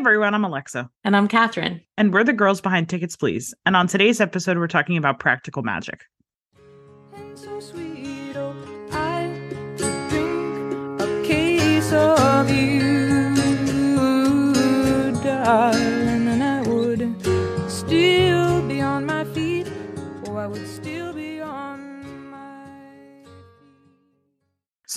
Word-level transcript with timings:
Hey 0.00 0.06
everyone, 0.06 0.32
I'm 0.32 0.46
Alexa. 0.46 0.88
And 1.04 1.14
I'm 1.14 1.28
Catherine. 1.28 1.82
And 1.98 2.10
we're 2.10 2.24
the 2.24 2.32
girls 2.32 2.62
behind 2.62 2.88
Tickets 2.88 3.16
Please. 3.16 3.52
And 3.66 3.76
on 3.76 3.86
today's 3.86 4.18
episode, 4.18 4.56
we're 4.56 4.66
talking 4.66 4.96
about 4.96 5.20
practical 5.20 5.62
magic. 5.62 6.04
So 7.34 7.60
sweet, 7.60 8.34
oh, 8.34 8.54
I 8.92 9.26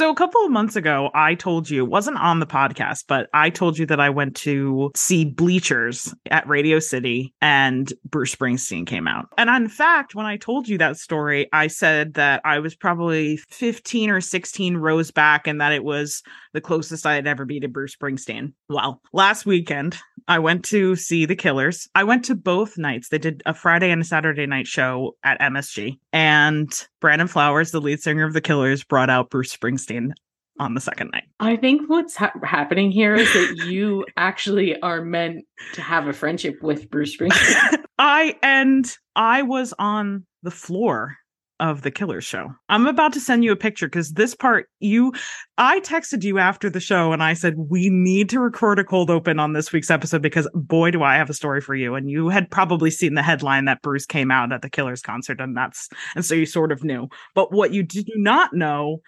So 0.03 0.09
a 0.09 0.16
couple 0.16 0.43
of 0.43 0.52
months 0.52 0.75
ago, 0.75 1.12
I 1.13 1.34
told 1.34 1.70
you, 1.70 1.85
wasn't 1.85 2.17
on 2.17 2.41
the 2.41 2.45
podcast, 2.45 3.05
but 3.07 3.30
I 3.34 3.49
told 3.49 3.77
you 3.77 3.85
that 3.85 4.02
I 4.02 4.09
went 4.09 4.35
to 4.35 4.91
see 4.98 5.23
Bleachers 5.23 6.13
at 6.29 6.45
Radio 6.45 6.79
City 6.79 7.34
and 7.41 7.93
Bruce 8.03 8.35
Springsteen 8.35 8.85
came 8.85 9.07
out. 9.07 9.29
And 9.38 9.49
in 9.49 9.70
fact, 9.70 10.13
when 10.13 10.26
I 10.26 10.35
told 10.35 10.67
you 10.67 10.77
that 10.77 10.98
story, 10.98 11.48
I 11.53 11.67
said 11.67 12.16
that 12.16 12.41
I 12.43 12.59
was 12.59 12.76
probably 12.76 13.38
15 13.49 14.09
or 14.09 14.20
16 14.20 14.76
rows 14.76 15.09
back 15.09 15.48
and 15.48 15.62
that 15.62 15.71
it 15.71 15.85
was 15.85 16.21
the 16.51 16.59
closest 16.59 17.05
I 17.05 17.15
had 17.15 17.26
ever 17.26 17.45
been 17.45 17.62
to 17.62 17.70
Bruce 17.70 17.95
Springsteen. 17.95 18.51
Well, 18.67 19.01
last 19.13 19.45
weekend, 19.45 19.95
I 20.27 20.40
went 20.40 20.65
to 20.65 20.98
see 20.98 21.26
the 21.26 21.35
Killers. 21.35 21.88
I 21.95 22.04
went 22.04 22.26
to 22.26 22.35
both 22.35 22.77
nights. 22.77 23.07
They 23.07 23.20
did 23.20 23.41
a 23.46 23.54
Friday 23.54 23.90
and 23.90 24.01
a 24.01 24.05
Saturday 24.05 24.48
night 24.48 24.68
show 24.68 25.15
at 25.24 25.40
MSG. 25.40 25.98
And 26.12 26.70
Brandon 27.04 27.27
Flowers, 27.27 27.71
the 27.71 27.82
lead 27.82 28.01
singer 28.01 28.23
of 28.23 28.32
the 28.32 28.40
Killers, 28.40 28.82
brought 28.82 29.09
out 29.09 29.29
Bruce 29.29 29.54
Springsteen 29.54 30.13
on 30.57 30.73
the 30.73 30.79
second 30.79 31.12
night. 31.12 31.26
I 31.41 31.57
think 31.57 31.90
what's 31.90 32.15
ha- 32.15 32.32
happening 32.43 32.91
here 32.91 33.13
is 33.13 33.27
that 33.34 33.65
you 33.68 34.05
actually 34.15 34.82
are 34.82 35.01
meant 35.01 35.43
to 35.74 35.81
have 35.81 36.07
a 36.07 36.13
friendship 36.13 36.63
with 36.63 36.90
Bruce 36.90 37.18
Springsteen. 37.18 37.84
I 37.99 38.37
and 38.41 38.90
I 39.18 39.41
was 39.41 39.74
on 39.77 40.26
the 40.43 40.51
floor 40.51 41.18
of 41.59 41.82
the 41.84 41.91
killer 41.91 42.20
show. 42.20 42.49
I'm 42.70 42.87
about 42.87 43.13
to 43.13 43.20
send 43.20 43.43
you 43.43 43.51
a 43.51 43.55
picture 43.55 43.87
because 43.87 44.13
this 44.13 44.35
part 44.35 44.68
you 44.79 45.13
I 45.57 45.79
texted 45.82 46.23
you 46.23 46.40
after 46.40 46.70
the 46.70 46.79
show 46.79 47.13
and 47.13 47.23
I 47.23 47.34
said 47.34 47.55
we 47.57 47.90
need 47.90 48.29
to 48.29 48.40
record 48.40 48.79
a 48.79 48.84
cold 48.84 49.09
open 49.09 49.40
on 49.40 49.54
this 49.54 49.71
week's 49.71 49.91
episode 49.91 50.21
because 50.21 50.49
boy 50.54 50.91
do 50.91 51.04
I 51.04 51.15
have 51.15 51.29
a 51.29 51.34
story 51.34 51.62
for 51.62 51.76
you 51.76 51.96
and 51.96 52.09
you 52.09 52.29
had 52.29 52.49
probably 52.49 52.90
seen 52.91 53.13
the 53.13 53.21
headline 53.21 53.65
that 53.65 53.81
Bruce 53.81 54.05
came 54.05 54.31
out 54.31 54.51
at 54.51 54.62
the 54.62 54.70
Killers 54.70 55.01
concert 55.01 55.40
and 55.40 55.55
that's 55.55 55.90
and 56.15 56.26
so 56.26 56.35
you 56.35 56.46
sort 56.46 56.71
of 56.71 56.84
knew. 56.84 57.07
But 57.35 57.51
what 57.51 57.71
you 57.71 57.84
do 57.84 58.04
not 58.15 58.54
know 58.54 59.01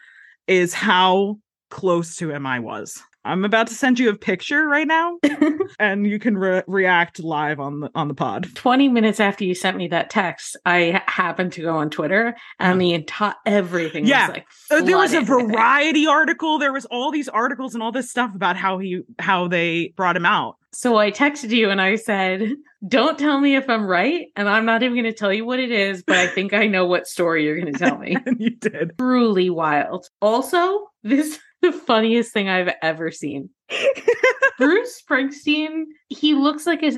is 0.48 0.74
how 0.74 1.38
close 1.72 2.16
to 2.18 2.30
him 2.30 2.46
I 2.46 2.60
was. 2.60 3.02
I'm 3.26 3.44
about 3.44 3.68
to 3.68 3.74
send 3.74 3.98
you 3.98 4.10
a 4.10 4.16
picture 4.16 4.68
right 4.68 4.88
now, 4.88 5.18
and 5.80 6.06
you 6.06 6.20
can 6.20 6.38
re- 6.38 6.62
react 6.68 7.20
live 7.20 7.60
on 7.60 7.80
the 7.80 7.90
on 7.96 8.08
the 8.08 8.14
pod. 8.14 8.48
Twenty 8.54 8.88
minutes 8.88 9.20
after 9.20 9.44
you 9.44 9.56
sent 9.56 9.78
me 9.78 9.88
that 9.88 10.12
text, 10.12 10.56
I 10.66 11.02
happened 11.08 11.52
to 11.54 11.62
go 11.62 11.76
on 11.76 11.90
Twitter, 11.90 12.36
and 12.60 12.80
the 12.80 12.94
entire 12.94 13.34
everything 13.46 14.06
yeah. 14.06 14.28
was 14.28 14.36
like 14.36 14.48
uh, 14.70 14.82
there 14.84 14.98
was 14.98 15.14
a 15.14 15.22
variety 15.22 16.06
article. 16.06 16.60
There 16.60 16.72
was 16.72 16.86
all 16.86 17.12
these 17.12 17.28
articles 17.28 17.74
and 17.74 17.82
all 17.82 17.92
this 17.92 18.12
stuff 18.12 18.36
about 18.36 18.58
how 18.58 18.78
he 18.78 19.02
how 19.18 19.48
they 19.48 19.94
brought 19.96 20.16
him 20.16 20.26
out. 20.26 20.58
So 20.72 20.98
I 20.98 21.10
texted 21.10 21.52
you 21.52 21.70
and 21.70 21.82
I 21.82 21.96
said, 21.96 22.52
"Don't 22.88 23.18
tell 23.18 23.40
me 23.40 23.56
if 23.56 23.70
I'm 23.70 23.88
right, 23.88 24.28
and 24.36 24.48
I'm 24.48 24.66
not 24.66 24.84
even 24.84 24.94
going 24.94 25.06
to 25.06 25.14
tell 25.14 25.34
you 25.34 25.46
what 25.46 25.60
it 25.60 25.72
is, 25.72 26.04
but 26.04 26.18
I 26.18 26.28
think 26.28 26.54
I 26.54 26.68
know 26.68 26.86
what 26.86 27.08
story 27.08 27.46
you're 27.46 27.60
going 27.60 27.74
to 27.74 27.80
tell 27.80 27.98
me." 27.98 28.18
and 28.26 28.36
you 28.40 28.52
did. 28.52 28.92
Truly 29.00 29.50
wild. 29.50 30.10
Also, 30.22 30.88
this 31.02 31.40
the 31.66 31.78
funniest 31.78 32.32
thing 32.32 32.50
I've 32.50 32.74
ever 32.82 33.12
seen. 33.12 33.50
Bruce 34.58 35.02
Springsteen, 35.02 35.86
he 36.10 36.34
looks 36.34 36.66
like 36.66 36.84
a 36.84 36.98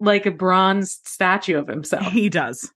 like 0.00 0.26
a 0.26 0.30
bronze 0.30 1.00
statue 1.04 1.58
of 1.58 1.68
himself. 1.68 2.06
He 2.06 2.28
does. 2.28 2.72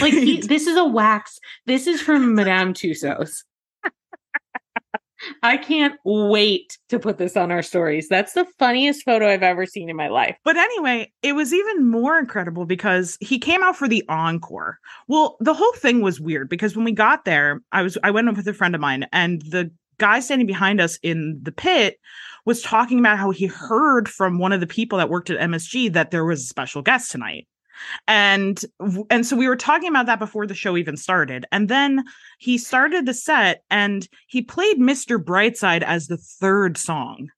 Like 0.00 0.12
he, 0.12 0.40
this 0.40 0.66
is 0.66 0.76
a 0.76 0.84
wax. 0.84 1.38
This 1.66 1.86
is 1.86 2.00
from 2.00 2.34
Madame 2.34 2.74
Tussauds. 2.74 3.44
I 5.42 5.58
can't 5.58 5.98
wait 6.04 6.78
to 6.88 6.98
put 6.98 7.18
this 7.18 7.36
on 7.36 7.52
our 7.52 7.62
stories. 7.62 8.08
That's 8.08 8.32
the 8.32 8.46
funniest 8.58 9.04
photo 9.04 9.28
I've 9.28 9.42
ever 9.42 9.66
seen 9.66 9.90
in 9.90 9.96
my 9.96 10.08
life. 10.08 10.36
But 10.44 10.56
anyway, 10.56 11.12
it 11.22 11.34
was 11.34 11.52
even 11.52 11.86
more 11.86 12.18
incredible 12.18 12.64
because 12.64 13.18
he 13.20 13.38
came 13.38 13.62
out 13.62 13.76
for 13.76 13.86
the 13.86 14.02
encore. 14.08 14.78
Well, 15.08 15.36
the 15.40 15.52
whole 15.52 15.72
thing 15.74 16.00
was 16.00 16.20
weird 16.20 16.48
because 16.48 16.74
when 16.74 16.86
we 16.86 16.92
got 16.92 17.26
there, 17.26 17.60
I 17.72 17.82
was 17.82 17.98
I 18.02 18.10
went 18.10 18.34
with 18.34 18.48
a 18.48 18.54
friend 18.54 18.74
of 18.74 18.80
mine 18.80 19.06
and 19.12 19.42
the 19.42 19.70
guy 20.00 20.18
standing 20.18 20.46
behind 20.46 20.80
us 20.80 20.98
in 21.02 21.38
the 21.42 21.52
pit 21.52 22.00
was 22.44 22.62
talking 22.62 22.98
about 22.98 23.18
how 23.18 23.30
he 23.30 23.46
heard 23.46 24.08
from 24.08 24.38
one 24.38 24.52
of 24.52 24.60
the 24.60 24.66
people 24.66 24.98
that 24.98 25.10
worked 25.10 25.30
at 25.30 25.38
MSG 25.38 25.92
that 25.92 26.10
there 26.10 26.24
was 26.24 26.42
a 26.42 26.46
special 26.46 26.82
guest 26.82 27.12
tonight. 27.12 27.46
And 28.08 28.60
and 29.08 29.26
so 29.26 29.36
we 29.36 29.48
were 29.48 29.56
talking 29.56 29.88
about 29.88 30.06
that 30.06 30.18
before 30.18 30.46
the 30.46 30.54
show 30.54 30.76
even 30.76 30.96
started. 30.96 31.46
And 31.52 31.68
then 31.68 32.04
he 32.38 32.58
started 32.58 33.06
the 33.06 33.14
set 33.14 33.62
and 33.70 34.06
he 34.26 34.42
played 34.42 34.78
Mr. 34.78 35.22
Brightside 35.22 35.82
as 35.82 36.06
the 36.06 36.18
third 36.18 36.76
song. 36.76 37.28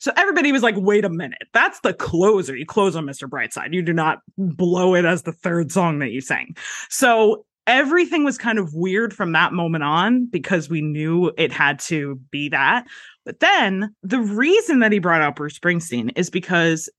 So 0.00 0.12
everybody 0.16 0.52
was 0.52 0.62
like, 0.62 0.76
wait 0.76 1.04
a 1.04 1.08
minute, 1.08 1.42
that's 1.52 1.80
the 1.80 1.92
closer. 1.92 2.56
You 2.56 2.66
close 2.66 2.94
on 2.94 3.04
Mr. 3.04 3.28
Brightside. 3.28 3.74
You 3.74 3.82
do 3.82 3.92
not 3.92 4.20
blow 4.36 4.94
it 4.94 5.04
as 5.04 5.22
the 5.22 5.32
third 5.32 5.72
song 5.72 5.98
that 5.98 6.10
you 6.10 6.20
sang. 6.20 6.56
So 6.88 7.44
everything 7.68 8.24
was 8.24 8.38
kind 8.38 8.58
of 8.58 8.74
weird 8.74 9.14
from 9.14 9.32
that 9.32 9.52
moment 9.52 9.84
on 9.84 10.26
because 10.26 10.68
we 10.68 10.80
knew 10.80 11.30
it 11.36 11.52
had 11.52 11.78
to 11.78 12.16
be 12.30 12.48
that. 12.48 12.86
But 13.24 13.40
then 13.40 13.94
the 14.02 14.20
reason 14.20 14.80
that 14.80 14.90
he 14.90 14.98
brought 14.98 15.20
out 15.20 15.36
Bruce 15.36 15.58
Springsteen 15.58 16.10
is 16.16 16.30
because 16.30 16.90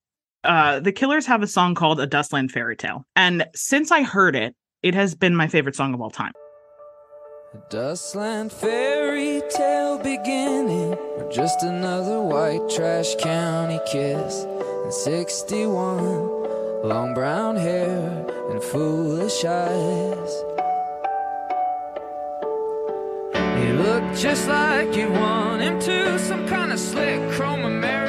uh, 0.43 0.79
the 0.79 0.91
Killers 0.91 1.25
have 1.25 1.41
a 1.41 1.47
song 1.47 1.75
called 1.75 1.99
A 1.99 2.07
Dustland 2.07 2.51
Fairy 2.51 2.77
Tale. 2.77 3.03
And 3.15 3.45
since 3.55 3.91
I 3.91 4.03
heard 4.03 4.35
it, 4.35 4.55
it 4.83 4.93
has 4.93 5.15
been 5.15 5.35
my 5.35 5.47
favorite 5.47 5.75
song 5.75 5.93
of 5.93 5.99
all 5.99 6.11
time. 6.11 6.31
A 7.51 7.57
dustland 7.73 8.51
fairy 8.51 9.41
tale 9.49 9.97
beginning, 9.97 10.93
or 10.93 11.31
just 11.31 11.63
another 11.63 12.21
white 12.21 12.69
trash 12.69 13.15
county 13.15 13.79
kiss. 13.91 14.45
And 14.83 14.93
61, 14.93 16.38
long 16.83 17.13
brown 17.13 17.55
hair 17.55 18.25
and 18.49 18.63
foolish 18.63 19.43
eyes. 19.45 20.43
He 23.59 23.73
looked 23.73 24.17
just 24.17 24.47
like 24.47 24.95
you 24.95 25.09
want 25.11 25.61
him 25.61 25.79
to, 25.81 26.17
some 26.19 26.47
kind 26.47 26.71
of 26.71 26.79
slick 26.79 27.19
chrome 27.31 27.65
American 27.65 28.08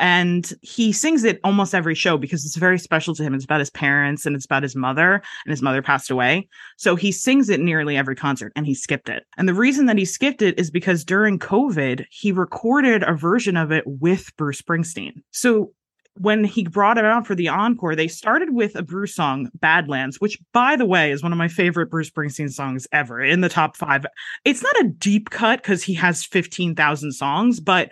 And 0.00 0.52
he 0.62 0.92
sings 0.92 1.24
it 1.24 1.40
almost 1.44 1.74
every 1.74 1.94
show 1.94 2.16
because 2.16 2.44
it's 2.44 2.56
very 2.56 2.78
special 2.78 3.14
to 3.14 3.22
him. 3.22 3.34
It's 3.34 3.44
about 3.44 3.60
his 3.60 3.70
parents 3.70 4.26
and 4.26 4.36
it's 4.36 4.44
about 4.44 4.62
his 4.62 4.76
mother, 4.76 5.14
and 5.14 5.50
his 5.50 5.62
mother 5.62 5.82
passed 5.82 6.10
away. 6.10 6.48
So 6.76 6.96
he 6.96 7.12
sings 7.12 7.48
it 7.48 7.60
nearly 7.60 7.96
every 7.96 8.16
concert 8.16 8.52
and 8.56 8.66
he 8.66 8.74
skipped 8.74 9.08
it. 9.08 9.24
And 9.36 9.48
the 9.48 9.54
reason 9.54 9.86
that 9.86 9.98
he 9.98 10.04
skipped 10.04 10.42
it 10.42 10.58
is 10.58 10.70
because 10.70 11.04
during 11.04 11.38
COVID, 11.38 12.04
he 12.10 12.32
recorded 12.32 13.02
a 13.02 13.14
version 13.14 13.56
of 13.56 13.72
it 13.72 13.84
with 13.86 14.34
Bruce 14.36 14.62
Springsteen. 14.62 15.22
So 15.30 15.72
when 16.18 16.44
he 16.44 16.64
brought 16.64 16.98
it 16.98 17.04
out 17.04 17.26
for 17.26 17.34
the 17.34 17.48
encore, 17.48 17.94
they 17.94 18.08
started 18.08 18.54
with 18.54 18.74
a 18.74 18.82
Bruce 18.82 19.14
song, 19.14 19.50
Badlands, 19.54 20.20
which, 20.20 20.38
by 20.52 20.76
the 20.76 20.86
way, 20.86 21.10
is 21.10 21.22
one 21.22 21.32
of 21.32 21.38
my 21.38 21.48
favorite 21.48 21.90
Bruce 21.90 22.10
Springsteen 22.10 22.50
songs 22.50 22.86
ever 22.92 23.22
in 23.22 23.40
the 23.40 23.48
top 23.48 23.76
five. 23.76 24.06
It's 24.44 24.62
not 24.62 24.80
a 24.80 24.88
deep 24.88 25.30
cut 25.30 25.62
because 25.62 25.82
he 25.82 25.94
has 25.94 26.24
15,000 26.24 27.12
songs, 27.12 27.60
but 27.60 27.90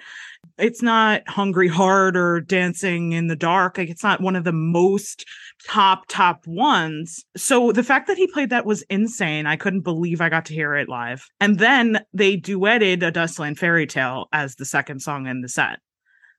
it's 0.59 0.83
not 0.83 1.29
Hungry 1.29 1.69
Heart 1.69 2.17
or 2.17 2.41
Dancing 2.41 3.13
in 3.13 3.27
the 3.27 3.37
Dark. 3.37 3.79
Like, 3.79 3.89
it's 3.89 4.03
not 4.03 4.21
one 4.21 4.37
of 4.37 4.45
the 4.45 4.53
most 4.53 5.25
top, 5.69 6.05
top 6.09 6.47
ones. 6.47 7.25
So 7.37 7.73
the 7.73 7.83
fact 7.83 8.07
that 8.07 8.17
he 8.17 8.27
played 8.27 8.51
that 8.51 8.67
was 8.67 8.83
insane. 8.83 9.47
I 9.47 9.57
couldn't 9.57 9.81
believe 9.81 10.21
I 10.21 10.29
got 10.29 10.45
to 10.47 10.55
hear 10.55 10.75
it 10.75 10.89
live. 10.89 11.29
And 11.41 11.59
then 11.59 12.05
they 12.13 12.37
duetted 12.37 13.03
A 13.07 13.11
Dustland 13.11 13.59
Fairy 13.59 13.87
Tale 13.87 14.29
as 14.33 14.57
the 14.57 14.65
second 14.65 15.01
song 15.01 15.27
in 15.27 15.41
the 15.41 15.49
set. 15.49 15.79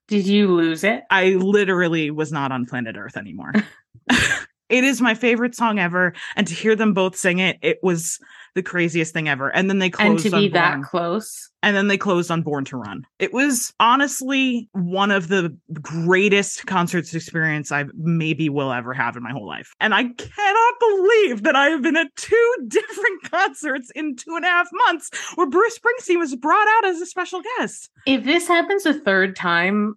Did 0.08 0.26
you 0.26 0.54
lose 0.54 0.84
it? 0.84 1.02
I 1.10 1.30
literally 1.30 2.10
was 2.10 2.30
not 2.32 2.52
on 2.52 2.66
planet 2.66 2.96
Earth 2.96 3.16
anymore. 3.16 3.52
it 4.68 4.84
is 4.84 5.00
my 5.00 5.14
favorite 5.14 5.54
song 5.54 5.78
ever. 5.78 6.14
And 6.36 6.46
to 6.46 6.54
hear 6.54 6.76
them 6.76 6.94
both 6.94 7.16
sing 7.16 7.38
it, 7.38 7.58
it 7.62 7.78
was 7.82 8.18
the 8.56 8.62
craziest 8.62 9.12
thing 9.12 9.28
ever. 9.28 9.54
And 9.54 9.68
then 9.68 9.78
they 9.78 9.90
closed 9.90 10.24
and 10.24 10.34
to 10.34 10.40
be 10.40 10.48
that 10.48 10.82
close. 10.82 11.50
And 11.62 11.76
then 11.76 11.88
they 11.88 11.98
closed 11.98 12.30
on 12.30 12.40
Born 12.40 12.64
to 12.66 12.78
Run. 12.78 13.06
It 13.18 13.32
was 13.32 13.72
honestly 13.78 14.68
one 14.72 15.10
of 15.10 15.28
the 15.28 15.54
greatest 15.82 16.66
concerts 16.66 17.14
experience 17.14 17.70
I 17.70 17.84
maybe 17.94 18.48
will 18.48 18.72
ever 18.72 18.94
have 18.94 19.14
in 19.14 19.22
my 19.22 19.30
whole 19.30 19.46
life. 19.46 19.74
And 19.78 19.94
I 19.94 20.04
cannot 20.04 20.74
believe 20.80 21.42
that 21.42 21.54
I 21.54 21.66
have 21.66 21.82
been 21.82 21.96
at 21.96 22.14
two 22.16 22.54
different 22.68 23.30
concerts 23.30 23.90
in 23.94 24.16
two 24.16 24.34
and 24.34 24.44
a 24.44 24.48
half 24.48 24.68
months 24.86 25.10
where 25.34 25.48
Bruce 25.48 25.78
Springsteen 25.78 26.18
was 26.18 26.34
brought 26.34 26.66
out 26.78 26.86
as 26.86 27.00
a 27.00 27.06
special 27.06 27.42
guest. 27.58 27.90
If 28.06 28.24
this 28.24 28.48
happens 28.48 28.86
a 28.86 28.94
third 28.94 29.36
time, 29.36 29.96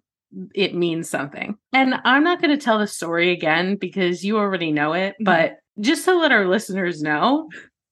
it 0.54 0.74
means 0.74 1.08
something. 1.08 1.56
And 1.72 1.94
I'm 2.04 2.24
not 2.24 2.42
going 2.42 2.56
to 2.56 2.62
tell 2.62 2.78
the 2.78 2.86
story 2.86 3.32
again 3.32 3.76
because 3.76 4.22
you 4.22 4.36
already 4.36 4.70
know 4.70 4.92
it, 4.92 5.14
mm-hmm. 5.14 5.24
but 5.24 5.56
just 5.80 6.04
to 6.04 6.14
let 6.14 6.32
our 6.32 6.46
listeners 6.46 7.02
know, 7.02 7.48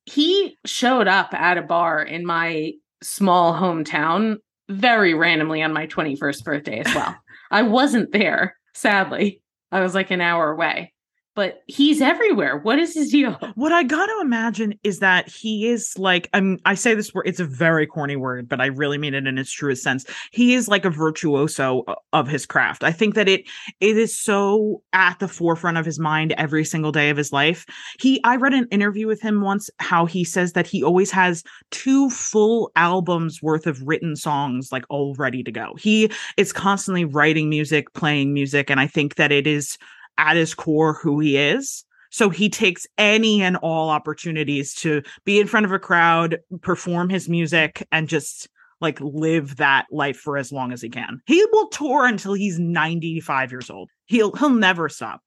he 0.08 0.56
showed 0.64 1.08
up 1.08 1.34
at 1.34 1.58
a 1.58 1.62
bar 1.62 2.02
in 2.02 2.26
my 2.26 2.72
small 3.02 3.54
hometown 3.54 4.36
very 4.68 5.14
randomly 5.14 5.62
on 5.62 5.72
my 5.72 5.86
21st 5.86 6.44
birthday 6.44 6.80
as 6.80 6.94
well. 6.94 7.16
I 7.50 7.62
wasn't 7.62 8.12
there, 8.12 8.56
sadly. 8.74 9.40
I 9.72 9.80
was 9.80 9.94
like 9.94 10.10
an 10.10 10.20
hour 10.20 10.50
away 10.50 10.92
but 11.38 11.62
he's 11.68 12.00
everywhere. 12.00 12.58
What 12.58 12.80
is 12.80 12.94
his 12.94 13.12
deal? 13.12 13.38
What 13.54 13.70
I 13.70 13.84
got 13.84 14.06
to 14.06 14.18
imagine 14.20 14.74
is 14.82 14.98
that 14.98 15.28
he 15.28 15.68
is 15.68 15.96
like 15.96 16.28
I'm 16.32 16.58
I 16.64 16.74
say 16.74 16.94
this 16.94 17.14
word 17.14 17.26
it's 17.26 17.38
a 17.38 17.44
very 17.44 17.86
corny 17.86 18.16
word, 18.16 18.48
but 18.48 18.60
I 18.60 18.66
really 18.66 18.98
mean 18.98 19.14
it 19.14 19.26
in 19.26 19.38
its 19.38 19.52
truest 19.52 19.82
sense. 19.82 20.04
He 20.32 20.54
is 20.54 20.66
like 20.66 20.84
a 20.84 20.90
virtuoso 20.90 21.84
uh, 21.86 21.94
of 22.12 22.26
his 22.26 22.44
craft. 22.44 22.82
I 22.82 22.90
think 22.90 23.14
that 23.14 23.28
it 23.28 23.48
it 23.80 23.96
is 23.96 24.16
so 24.18 24.82
at 24.92 25.20
the 25.20 25.28
forefront 25.28 25.78
of 25.78 25.86
his 25.86 26.00
mind 26.00 26.32
every 26.32 26.64
single 26.64 26.90
day 26.90 27.08
of 27.10 27.16
his 27.16 27.32
life. 27.32 27.66
He 28.00 28.20
I 28.24 28.36
read 28.36 28.54
an 28.54 28.66
interview 28.72 29.06
with 29.06 29.20
him 29.20 29.40
once 29.40 29.70
how 29.78 30.06
he 30.06 30.24
says 30.24 30.54
that 30.54 30.66
he 30.66 30.82
always 30.82 31.12
has 31.12 31.44
two 31.70 32.10
full 32.10 32.72
albums 32.74 33.40
worth 33.42 33.66
of 33.68 33.80
written 33.82 34.16
songs 34.16 34.72
like 34.72 34.84
all 34.88 35.14
ready 35.14 35.44
to 35.44 35.52
go. 35.52 35.74
He 35.78 36.10
is 36.36 36.52
constantly 36.52 37.04
writing 37.04 37.48
music, 37.48 37.92
playing 37.94 38.34
music 38.34 38.70
and 38.70 38.80
I 38.80 38.88
think 38.88 39.14
that 39.16 39.30
it 39.30 39.46
is 39.46 39.78
at 40.18 40.36
his 40.36 40.54
core 40.54 40.94
who 40.94 41.20
he 41.20 41.36
is. 41.36 41.84
So 42.10 42.30
he 42.30 42.48
takes 42.48 42.86
any 42.96 43.42
and 43.42 43.56
all 43.56 43.90
opportunities 43.90 44.74
to 44.76 45.02
be 45.24 45.40
in 45.40 45.46
front 45.46 45.66
of 45.66 45.72
a 45.72 45.78
crowd, 45.78 46.38
perform 46.62 47.08
his 47.08 47.28
music, 47.28 47.86
and 47.92 48.08
just 48.08 48.48
like 48.80 49.00
live 49.00 49.56
that 49.56 49.86
life 49.90 50.16
for 50.16 50.36
as 50.36 50.52
long 50.52 50.72
as 50.72 50.80
he 50.80 50.88
can. 50.88 51.20
He 51.26 51.44
will 51.52 51.68
tour 51.68 52.06
until 52.06 52.34
he's 52.34 52.58
95 52.58 53.50
years 53.50 53.70
old. 53.70 53.90
He'll 54.06 54.32
he'll 54.32 54.50
never 54.50 54.88
stop. 54.88 55.22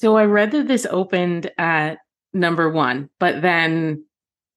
So 0.00 0.16
I 0.16 0.24
read 0.24 0.52
that 0.52 0.66
this 0.66 0.86
opened 0.88 1.50
at 1.58 1.98
number 2.32 2.70
one, 2.70 3.10
but 3.18 3.42
then 3.42 4.02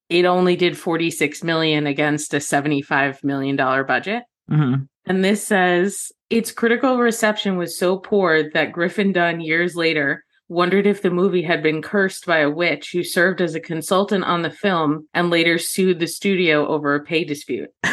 it 0.08 0.24
only 0.24 0.56
did 0.56 0.78
46 0.78 1.44
million 1.44 1.86
against 1.86 2.34
a 2.34 2.40
75 2.40 3.22
million 3.26 3.58
dollar 3.58 3.84
budget. 3.84 4.24
Mm-hmm. 4.50 4.84
And 5.06 5.26
this 5.26 5.46
says 5.46 6.14
its 6.30 6.54
critical 6.54 6.98
reception 6.98 7.58
was 7.58 7.78
so 7.78 7.98
poor 7.98 8.50
that 8.54 8.72
Griffin 8.72 9.12
Dunne 9.12 9.42
years 9.42 9.76
later 9.76 10.24
wondered 10.48 10.88
if 10.88 11.02
the 11.02 11.12
movie 11.12 11.42
had 11.42 11.62
been 11.62 11.82
cursed 11.82 12.26
by 12.26 12.40
a 12.40 12.50
witch 12.50 12.92
who 12.94 13.04
served 13.04 13.42
as 13.42 13.54
a 13.54 13.60
consultant 13.60 14.24
on 14.24 14.44
the 14.44 14.50
film 14.50 15.10
and 15.14 15.30
later 15.30 15.58
sued 15.58 16.00
the 16.00 16.08
studio 16.08 16.66
over 16.68 16.96
a 16.96 17.04
pay 17.04 17.26
dispute. 17.26 17.70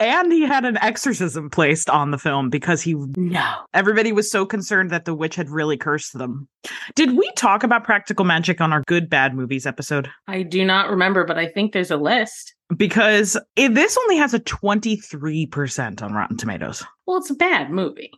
and 0.00 0.32
he 0.32 0.42
had 0.42 0.64
an 0.64 0.78
exorcism 0.78 1.50
placed 1.50 1.88
on 1.90 2.10
the 2.10 2.18
film 2.18 2.50
because 2.50 2.82
he 2.82 2.94
no. 3.16 3.54
everybody 3.72 4.12
was 4.12 4.30
so 4.30 4.46
concerned 4.46 4.90
that 4.90 5.04
the 5.04 5.14
witch 5.14 5.36
had 5.36 5.50
really 5.50 5.76
cursed 5.76 6.16
them. 6.16 6.48
Did 6.94 7.16
we 7.16 7.30
talk 7.36 7.62
about 7.62 7.84
practical 7.84 8.24
magic 8.24 8.60
on 8.60 8.72
our 8.72 8.82
good 8.86 9.08
bad 9.08 9.34
movies 9.34 9.66
episode? 9.66 10.08
I 10.28 10.42
do 10.42 10.64
not 10.64 10.90
remember 10.90 11.24
but 11.24 11.38
i 11.38 11.46
think 11.46 11.72
there's 11.72 11.90
a 11.90 11.96
list. 11.96 12.54
Because 12.76 13.36
it, 13.56 13.74
this 13.74 13.96
only 13.98 14.16
has 14.16 14.32
a 14.32 14.40
23% 14.40 16.02
on 16.02 16.12
rotten 16.14 16.36
tomatoes. 16.36 16.82
Well 17.06 17.18
it's 17.18 17.30
a 17.30 17.34
bad 17.34 17.70
movie 17.70 18.10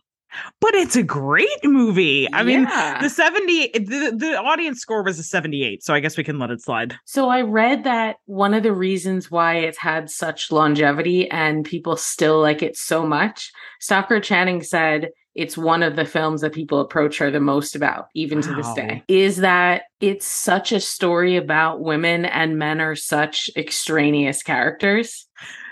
but 0.59 0.73
it's 0.73 0.95
a 0.95 1.03
great 1.03 1.47
movie. 1.63 2.31
I 2.31 2.41
yeah. 2.41 2.43
mean, 2.43 2.65
the 3.01 3.09
70 3.09 3.71
the, 3.73 4.15
the 4.17 4.37
audience 4.37 4.79
score 4.79 5.03
was 5.03 5.19
a 5.19 5.23
78, 5.23 5.83
so 5.83 5.93
I 5.93 5.99
guess 5.99 6.17
we 6.17 6.23
can 6.23 6.39
let 6.39 6.51
it 6.51 6.61
slide. 6.61 6.97
So 7.05 7.29
I 7.29 7.41
read 7.41 7.83
that 7.83 8.17
one 8.25 8.53
of 8.53 8.63
the 8.63 8.73
reasons 8.73 9.31
why 9.31 9.55
it's 9.55 9.77
had 9.77 10.09
such 10.09 10.51
longevity 10.51 11.29
and 11.29 11.65
people 11.65 11.95
still 11.97 12.41
like 12.41 12.61
it 12.61 12.77
so 12.77 13.05
much, 13.05 13.51
Stockard 13.79 14.23
Channing 14.23 14.61
said 14.63 15.09
it's 15.37 15.55
one 15.55 15.83
of 15.83 15.95
the 15.95 16.05
films 16.05 16.41
that 16.41 16.51
people 16.51 16.79
approach 16.79 17.19
her 17.19 17.29
the 17.29 17.39
most 17.39 17.75
about, 17.75 18.07
even 18.15 18.39
wow. 18.39 18.47
to 18.47 18.55
this 18.55 18.73
day, 18.73 19.03
is 19.07 19.37
that 19.37 19.83
it's 20.01 20.25
such 20.25 20.71
a 20.71 20.79
story 20.79 21.37
about 21.37 21.79
women 21.79 22.25
and 22.25 22.57
men 22.57 22.81
are 22.81 22.95
such 22.95 23.49
extraneous 23.55 24.41
characters. 24.41 25.27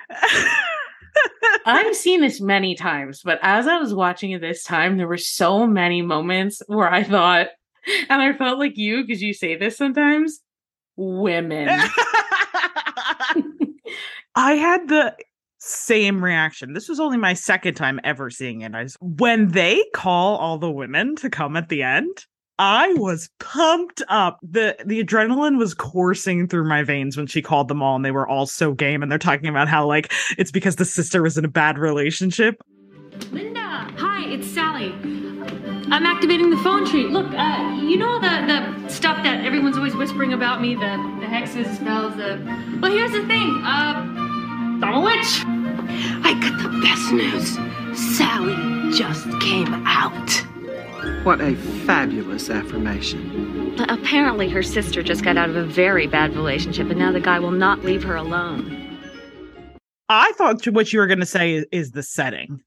I've 1.66 1.96
seen 1.96 2.22
this 2.22 2.40
many 2.40 2.76
times, 2.76 3.22
but 3.24 3.40
as 3.42 3.68
I 3.68 3.78
was 3.78 3.94
watching 3.94 4.32
it 4.32 4.42
this 4.42 4.64
time, 4.64 4.98
there 4.98 5.08
were 5.08 5.18
so 5.18 5.66
many 5.66 6.02
moments 6.02 6.62
where 6.68 6.92
I 6.92 7.04
thought, 7.04 7.48
and 8.10 8.22
I 8.22 8.34
felt 8.34 8.60
like 8.60 8.78
you 8.78 9.06
because 9.06 9.22
you 9.22 9.34
say 9.34 9.56
this 9.56 9.78
sometimes 9.78 10.42
women. 10.96 11.68
I 14.36 14.54
had 14.54 14.88
the 14.90 15.16
same 15.60 16.24
reaction. 16.24 16.74
This 16.74 16.90
was 16.90 17.00
only 17.00 17.18
my 17.18 17.34
second 17.34 17.76
time 17.76 18.00
ever 18.04 18.30
seeing 18.30 18.62
it. 18.62 18.76
I 18.76 18.84
was, 18.84 18.98
when 19.02 19.50
they 19.50 19.84
call 19.94 20.38
all 20.38 20.58
the 20.58 20.72
women 20.72 21.16
to 21.18 21.30
come 21.30 21.56
at 21.58 21.70
the 21.70 21.84
end, 21.84 22.26
I 22.57 22.94
was 22.94 23.30
pumped 23.40 24.02
up. 24.07 24.40
The 24.42 24.78
the 24.86 25.04
adrenaline 25.04 25.57
was 25.57 25.74
coursing 25.74 26.48
through 26.48 26.68
my 26.68 26.84
veins 26.84 27.18
when 27.18 27.28
she 27.28 27.42
called 27.42 27.68
them 27.68 27.81
all 27.81 27.96
and 27.96 28.06
they 28.06 28.12
were 28.12 28.28
all 28.28 28.46
so 28.46 28.74
game 28.74 29.04
and 29.04 29.12
they're 29.12 29.19
talking 29.19 29.48
about 29.48 29.68
how 29.68 29.86
like 29.86 30.12
it's 30.38 30.52
because 30.52 30.78
the 30.78 30.86
sister 30.86 31.22
was 31.22 31.38
in 31.38 31.46
a 31.46 31.50
bad 31.50 31.78
relationship. 31.78 32.62
Linda, 33.31 33.60
hi, 33.98 34.25
it's 34.28 34.48
Sally. 34.48 34.94
I'm 35.92 36.06
activating 36.06 36.50
the 36.50 36.57
phone 36.57 36.86
tree. 36.86 37.07
Look, 37.07 37.28
uh, 37.34 37.80
you 37.81 37.98
know 37.98 38.19
the 38.19 38.30
the 38.48 38.90
stuff 38.90 39.22
that 39.24 39.46
everyone's 39.46 39.78
always 39.78 39.96
whispering 39.96 40.34
about 40.34 40.62
me, 40.62 40.75
the 40.75 40.80
the 41.19 41.25
hexes, 41.25 41.75
spells, 41.75 42.16
the 42.16 42.40
Well, 42.81 42.92
here's 42.92 43.12
the 43.12 43.25
thing. 43.28 43.62
Uh 43.63 44.22
I'm 44.81 44.94
a 44.94 45.00
witch. 45.00 45.44
I 46.25 46.34
got 46.42 46.62
the 46.62 46.69
best 46.81 47.12
news. 47.12 47.57
Sally 48.18 48.92
just 48.92 49.25
came 49.42 49.74
out. 49.86 50.55
What 51.24 51.42
a 51.42 51.56
fabulous 51.86 52.50
affirmation. 52.50 53.75
Apparently, 53.90 54.50
her 54.50 54.64
sister 54.64 55.04
just 55.04 55.24
got 55.24 55.38
out 55.38 55.50
of 55.50 55.56
a 55.56 55.66
very 55.66 56.07
bad 56.07 56.35
relationship, 56.35 56.90
and 56.90 57.00
now 57.00 57.12
the 57.12 57.19
guy 57.19 57.40
will 57.40 57.52
not 57.52 57.83
leave 57.83 58.04
her 58.04 58.16
alone. 58.16 59.00
I 60.09 60.31
thought 60.33 60.66
what 60.68 60.94
you 60.94 61.00
were 61.00 61.07
going 61.07 61.19
to 61.19 61.26
say 61.26 61.66
is, 61.71 61.92
the 61.92 62.04
setting, 62.04 62.62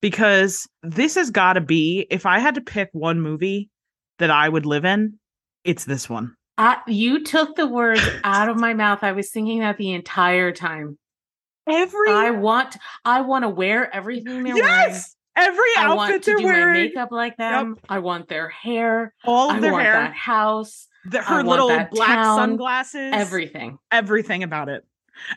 because 0.00 0.66
this 0.82 1.14
has 1.16 1.30
got 1.30 1.54
to 1.54 1.60
be, 1.60 2.06
if 2.10 2.26
I 2.26 2.38
had 2.38 2.54
to 2.54 2.60
pick 2.60 2.88
one 2.92 3.20
movie 3.20 3.70
that 4.18 4.30
I 4.30 4.48
would 4.48 4.66
live 4.66 4.84
in, 4.84 5.18
it's 5.64 5.84
this 5.84 6.08
one. 6.08 6.34
Uh, 6.56 6.76
you 6.86 7.24
took 7.24 7.56
the 7.56 7.66
words 7.66 8.02
out 8.24 8.48
of 8.48 8.56
my 8.56 8.74
mouth. 8.74 9.00
I 9.02 9.12
was 9.12 9.30
thinking 9.30 9.60
that 9.60 9.76
the 9.76 9.92
entire 9.92 10.52
time. 10.52 10.98
Every 11.68 12.10
I 12.10 12.30
want 12.30 12.76
I 13.04 13.22
want 13.22 13.44
to 13.44 13.48
wear 13.48 13.94
everything 13.94 14.42
they're 14.42 14.56
yes! 14.56 15.16
Every 15.36 15.70
I 15.76 15.84
outfit 15.84 15.96
want 15.96 16.24
to 16.24 16.30
they're 16.30 16.38
do 16.38 16.44
wearing, 16.44 16.84
makeup 16.84 17.10
like 17.10 17.36
them. 17.36 17.76
Yep. 17.76 17.86
I 17.88 17.98
want 17.98 18.28
their 18.28 18.48
hair. 18.48 19.14
All 19.24 19.50
of 19.50 19.56
I 19.56 19.60
their 19.60 19.72
want 19.72 19.84
hair. 19.84 19.94
That 19.94 20.14
house. 20.14 20.86
The, 21.06 21.20
her 21.20 21.42
little 21.42 21.68
black 21.68 21.90
town, 21.90 22.38
sunglasses. 22.38 23.12
Everything. 23.12 23.78
Everything 23.90 24.42
about 24.42 24.68
it. 24.68 24.84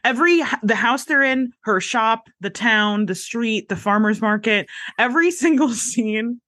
Every 0.03 0.41
the 0.63 0.75
house 0.75 1.05
they're 1.05 1.23
in, 1.23 1.51
her 1.61 1.81
shop, 1.81 2.29
the 2.39 2.49
town, 2.49 3.07
the 3.07 3.15
street, 3.15 3.69
the 3.69 3.75
farmers 3.75 4.21
market, 4.21 4.67
every 4.97 5.31
single 5.43 5.69
scene. 5.69 6.41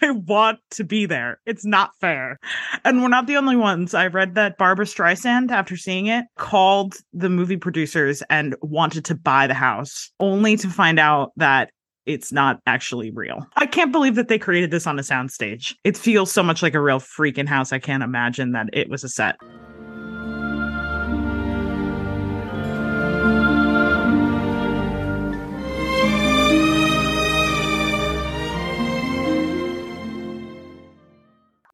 I 0.00 0.12
want 0.12 0.58
to 0.70 0.84
be 0.84 1.04
there. 1.04 1.38
It's 1.44 1.66
not 1.66 1.90
fair. 2.00 2.38
And 2.82 3.02
we're 3.02 3.08
not 3.08 3.26
the 3.26 3.36
only 3.36 3.56
ones. 3.56 3.92
I 3.92 4.06
read 4.06 4.36
that 4.36 4.56
Barbra 4.56 4.86
Streisand, 4.86 5.50
after 5.50 5.76
seeing 5.76 6.06
it, 6.06 6.24
called 6.38 6.94
the 7.12 7.28
movie 7.28 7.58
producers 7.58 8.22
and 8.30 8.56
wanted 8.62 9.04
to 9.06 9.14
buy 9.14 9.46
the 9.46 9.54
house, 9.54 10.10
only 10.18 10.56
to 10.56 10.70
find 10.70 10.98
out 10.98 11.32
that 11.36 11.72
it's 12.06 12.32
not 12.32 12.60
actually 12.66 13.10
real. 13.10 13.46
I 13.56 13.66
can't 13.66 13.92
believe 13.92 14.14
that 14.16 14.28
they 14.28 14.38
created 14.38 14.70
this 14.70 14.86
on 14.86 14.98
a 14.98 15.02
soundstage. 15.02 15.74
It 15.84 15.96
feels 15.96 16.32
so 16.32 16.42
much 16.42 16.62
like 16.62 16.74
a 16.74 16.80
real 16.80 16.98
freaking 16.98 17.48
house. 17.48 17.72
I 17.72 17.78
can't 17.78 18.02
imagine 18.02 18.52
that 18.52 18.68
it 18.72 18.88
was 18.88 19.04
a 19.04 19.08
set. 19.08 19.36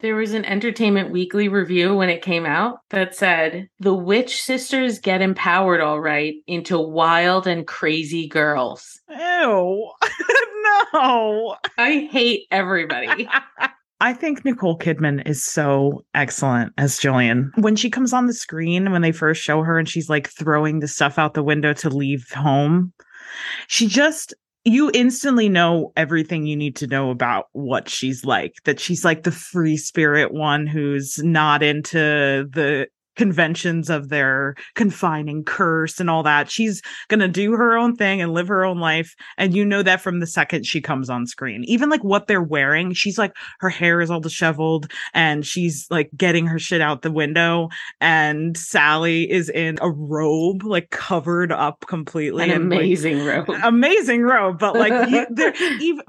There 0.09 0.17
was 0.17 0.33
an 0.33 0.47
Entertainment 0.47 1.11
Weekly 1.11 1.49
review 1.49 1.95
when 1.95 2.09
it 2.09 2.23
came 2.23 2.47
out 2.47 2.79
that 2.88 3.15
said 3.15 3.69
the 3.79 3.93
witch 3.93 4.43
sisters 4.43 4.99
get 4.99 5.21
empowered 5.21 5.83
all 5.83 6.00
right 6.00 6.37
into 6.47 6.81
wild 6.81 7.47
and 7.47 7.67
crazy 7.67 8.27
girls. 8.27 9.03
Ew. 9.11 9.91
no. 10.95 11.57
I 11.77 12.09
hate 12.11 12.47
everybody. 12.50 13.29
I 14.00 14.15
think 14.15 14.47
Nicole 14.47 14.79
Kidman 14.79 15.29
is 15.29 15.45
so 15.45 16.03
excellent 16.15 16.73
as 16.79 16.99
Jillian. 16.99 17.50
When 17.59 17.77
she 17.77 17.91
comes 17.91 18.15
on 18.15 18.25
the 18.25 18.33
screen, 18.33 18.91
when 18.91 19.03
they 19.03 19.12
first 19.12 19.43
show 19.43 19.62
her 19.62 19.79
and 19.79 19.87
she's 19.87 20.09
like 20.09 20.31
throwing 20.31 20.81
the 20.81 20.88
stuff 20.88 21.19
out 21.19 21.35
the 21.35 21.43
window 21.43 21.75
to 21.75 21.91
leave 21.91 22.31
home, 22.31 22.95
she 23.67 23.87
just 23.87 24.33
you 24.68 24.90
instantly 24.94 25.48
know 25.48 25.92
everything 25.96 26.46
you 26.46 26.56
need 26.56 26.76
to 26.76 26.87
know 26.87 27.10
about 27.10 27.46
what 27.52 27.88
she's 27.88 28.25
like. 28.25 28.54
That 28.64 28.80
she's 28.80 29.04
like 29.04 29.22
the 29.22 29.32
free 29.32 29.76
spirit 29.76 30.32
one 30.32 30.66
who's 30.66 31.18
not 31.22 31.62
into 31.62 31.98
the 32.50 32.88
conventions 33.18 33.90
of 33.90 34.08
their 34.08 34.54
confining 34.75 35.44
curse 35.44 36.00
and 36.00 36.08
all 36.08 36.22
that. 36.22 36.50
She's 36.50 36.80
going 37.08 37.20
to 37.20 37.28
do 37.28 37.52
her 37.52 37.76
own 37.76 37.96
thing 37.96 38.22
and 38.22 38.32
live 38.32 38.48
her 38.48 38.64
own 38.64 38.78
life. 38.78 39.14
And 39.37 39.54
you 39.54 39.64
know 39.64 39.82
that 39.82 40.00
from 40.00 40.20
the 40.20 40.26
second 40.26 40.64
she 40.64 40.80
comes 40.80 41.10
on 41.10 41.26
screen. 41.26 41.64
Even 41.64 41.90
like 41.90 42.02
what 42.02 42.28
they're 42.28 42.42
wearing, 42.42 42.94
she's 42.94 43.18
like, 43.18 43.34
her 43.58 43.68
hair 43.68 44.00
is 44.00 44.10
all 44.10 44.20
disheveled 44.20 44.90
and 45.12 45.44
she's 45.44 45.87
like 45.90 46.10
getting 46.16 46.46
her 46.46 46.58
shit 46.58 46.80
out 46.80 47.02
the 47.02 47.10
window. 47.10 47.68
And 48.00 48.56
Sally 48.56 49.30
is 49.30 49.50
in 49.50 49.78
a 49.82 49.90
robe, 49.90 50.62
like 50.62 50.90
covered 50.90 51.52
up 51.52 51.84
completely. 51.88 52.44
An 52.44 52.50
and, 52.50 52.70
like, 52.70 52.78
amazing 52.78 53.25
robe. 53.25 53.50
amazing 53.64 54.22
robe. 54.22 54.58
But 54.58 54.76
like, 54.76 55.10
you, 55.10 55.26
even 55.80 56.04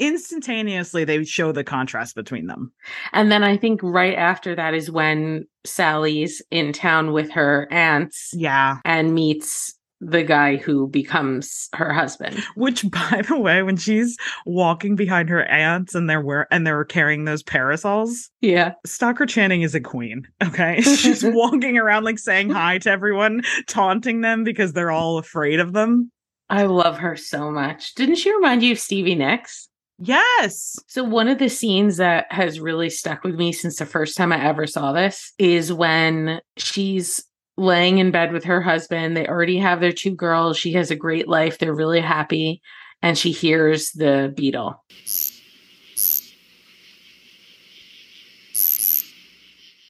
instantaneously, 0.00 1.04
they 1.04 1.24
show 1.24 1.52
the 1.52 1.64
contrast 1.64 2.14
between 2.14 2.46
them. 2.46 2.72
And 3.12 3.30
then 3.30 3.44
I 3.44 3.56
think 3.56 3.80
right 3.82 4.14
after 4.14 4.54
that 4.54 4.74
is 4.74 4.90
when 4.90 5.46
Sally's 5.64 6.42
in 6.50 6.72
town 6.72 7.12
with 7.12 7.30
her 7.32 7.68
aunts 7.70 8.30
Yeah. 8.32 8.78
and 8.84 9.14
meets 9.14 9.74
the 10.00 10.22
guy 10.22 10.56
who 10.56 10.86
becomes 10.88 11.68
her 11.74 11.90
husband. 11.92 12.42
Which, 12.56 12.84
by 12.90 13.22
the 13.26 13.38
way, 13.38 13.62
when 13.62 13.76
she's 13.76 14.18
walking 14.44 14.96
behind 14.96 15.30
her 15.30 15.44
aunts 15.46 15.94
and 15.94 16.10
they're 16.10 16.20
wear- 16.20 16.48
and 16.50 16.66
they're 16.66 16.84
carrying 16.84 17.24
those 17.24 17.42
parasols, 17.42 18.28
Yeah. 18.42 18.72
Stockard 18.84 19.30
Channing 19.30 19.62
is 19.62 19.74
a 19.74 19.80
queen. 19.80 20.26
Okay, 20.44 20.80
she's 20.82 21.24
walking 21.24 21.78
around 21.78 22.04
like 22.04 22.18
saying 22.18 22.50
hi 22.50 22.78
to 22.78 22.90
everyone, 22.90 23.42
taunting 23.66 24.20
them 24.20 24.44
because 24.44 24.72
they're 24.74 24.90
all 24.90 25.16
afraid 25.16 25.58
of 25.60 25.72
them. 25.72 26.10
I 26.50 26.64
love 26.64 26.98
her 26.98 27.16
so 27.16 27.50
much. 27.50 27.94
Didn't 27.94 28.16
she 28.16 28.34
remind 28.34 28.62
you 28.62 28.72
of 28.72 28.78
Stevie 28.78 29.14
Nicks? 29.14 29.68
Yes, 29.98 30.76
So 30.88 31.04
one 31.04 31.28
of 31.28 31.38
the 31.38 31.48
scenes 31.48 31.98
that 31.98 32.26
has 32.30 32.58
really 32.58 32.90
stuck 32.90 33.22
with 33.22 33.36
me 33.36 33.52
since 33.52 33.76
the 33.76 33.86
first 33.86 34.16
time 34.16 34.32
I 34.32 34.44
ever 34.44 34.66
saw 34.66 34.92
this 34.92 35.32
is 35.38 35.72
when 35.72 36.40
she's 36.56 37.24
laying 37.56 37.98
in 37.98 38.10
bed 38.10 38.32
with 38.32 38.44
her 38.44 38.60
husband. 38.60 39.16
They 39.16 39.28
already 39.28 39.58
have 39.58 39.80
their 39.80 39.92
two 39.92 40.10
girls. 40.10 40.58
She 40.58 40.72
has 40.72 40.90
a 40.90 40.96
great 40.96 41.28
life. 41.28 41.58
They're 41.58 41.74
really 41.74 42.00
happy. 42.00 42.60
And 43.02 43.16
she 43.16 43.30
hears 43.30 43.92
the 43.92 44.32
beetle. 44.34 44.82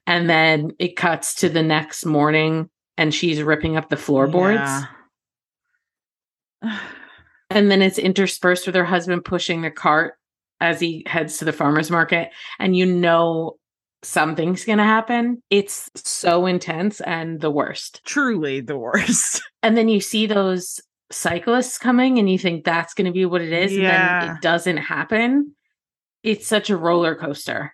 And 0.05 0.29
then 0.29 0.71
it 0.77 0.95
cuts 0.95 1.33
to 1.35 1.49
the 1.49 1.63
next 1.63 2.05
morning 2.05 2.69
and 2.95 3.11
she's 3.11 3.41
ripping 3.41 3.75
up 3.75 3.89
the 3.89 3.97
floorboards. 3.97 4.85
Yeah. 6.61 6.79
And 7.55 7.71
then 7.71 7.81
it's 7.81 7.97
interspersed 7.97 8.67
with 8.67 8.75
her 8.75 8.85
husband 8.85 9.25
pushing 9.25 9.61
the 9.61 9.71
cart 9.71 10.15
as 10.61 10.79
he 10.79 11.03
heads 11.07 11.37
to 11.37 11.45
the 11.45 11.53
farmer's 11.53 11.89
market. 11.89 12.29
And 12.59 12.75
you 12.77 12.85
know 12.85 13.57
something's 14.03 14.65
going 14.65 14.77
to 14.77 14.83
happen. 14.83 15.41
It's 15.49 15.89
so 15.95 16.45
intense 16.45 17.01
and 17.01 17.41
the 17.41 17.49
worst. 17.49 18.01
Truly 18.05 18.61
the 18.61 18.77
worst. 18.77 19.41
And 19.63 19.75
then 19.75 19.89
you 19.89 19.99
see 19.99 20.27
those 20.27 20.79
cyclists 21.11 21.79
coming 21.79 22.19
and 22.19 22.29
you 22.29 22.37
think 22.37 22.63
that's 22.63 22.93
going 22.93 23.05
to 23.07 23.11
be 23.11 23.25
what 23.25 23.41
it 23.41 23.51
is. 23.51 23.71
And 23.73 23.81
Yeah. 23.81 24.25
then 24.25 24.35
it 24.35 24.41
doesn't 24.41 24.77
happen. 24.77 25.55
It's 26.21 26.45
such 26.45 26.69
a 26.69 26.77
roller 26.77 27.15
coaster. 27.15 27.73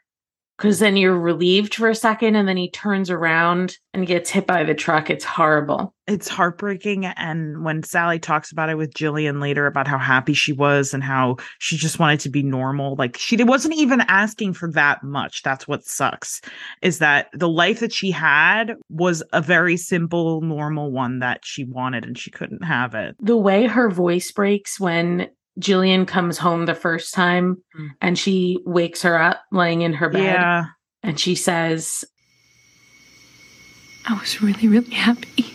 Because 0.61 0.77
then 0.77 0.95
you're 0.95 1.17
relieved 1.17 1.73
for 1.73 1.89
a 1.89 1.95
second 1.95 2.35
and 2.35 2.47
then 2.47 2.55
he 2.55 2.69
turns 2.69 3.09
around 3.09 3.79
and 3.95 4.05
gets 4.05 4.29
hit 4.29 4.45
by 4.45 4.63
the 4.63 4.75
truck. 4.75 5.09
It's 5.09 5.25
horrible. 5.25 5.95
It's 6.05 6.27
heartbreaking. 6.27 7.05
And 7.05 7.65
when 7.65 7.81
Sally 7.81 8.19
talks 8.19 8.51
about 8.51 8.69
it 8.69 8.77
with 8.77 8.93
Jillian 8.93 9.41
later 9.41 9.65
about 9.65 9.87
how 9.87 9.97
happy 9.97 10.33
she 10.33 10.53
was 10.53 10.93
and 10.93 11.03
how 11.03 11.37
she 11.57 11.77
just 11.77 11.97
wanted 11.97 12.19
to 12.19 12.29
be 12.29 12.43
normal, 12.43 12.95
like 12.95 13.17
she 13.17 13.43
wasn't 13.43 13.73
even 13.73 14.01
asking 14.01 14.53
for 14.53 14.69
that 14.73 15.03
much. 15.03 15.41
That's 15.41 15.67
what 15.67 15.83
sucks 15.83 16.41
is 16.83 16.99
that 16.99 17.29
the 17.33 17.49
life 17.49 17.79
that 17.79 17.91
she 17.91 18.11
had 18.11 18.75
was 18.87 19.23
a 19.33 19.41
very 19.41 19.77
simple, 19.77 20.41
normal 20.41 20.91
one 20.91 21.19
that 21.19 21.39
she 21.43 21.63
wanted 21.63 22.05
and 22.05 22.19
she 22.19 22.29
couldn't 22.29 22.63
have 22.63 22.93
it. 22.93 23.15
the 23.19 23.35
way 23.35 23.65
her 23.65 23.89
voice 23.89 24.31
breaks 24.31 24.79
when 24.79 25.27
Jillian 25.59 26.07
comes 26.07 26.37
home 26.37 26.65
the 26.65 26.73
first 26.75 27.13
time 27.13 27.57
Mm. 27.77 27.89
and 28.01 28.17
she 28.17 28.59
wakes 28.65 29.01
her 29.03 29.21
up 29.21 29.43
laying 29.51 29.81
in 29.81 29.93
her 29.93 30.09
bed 30.09 30.23
Yeah. 30.23 30.65
and 31.03 31.19
she 31.19 31.35
says, 31.35 32.03
I 34.07 34.13
was 34.19 34.41
really, 34.41 34.67
really 34.67 34.93
happy. 34.93 35.53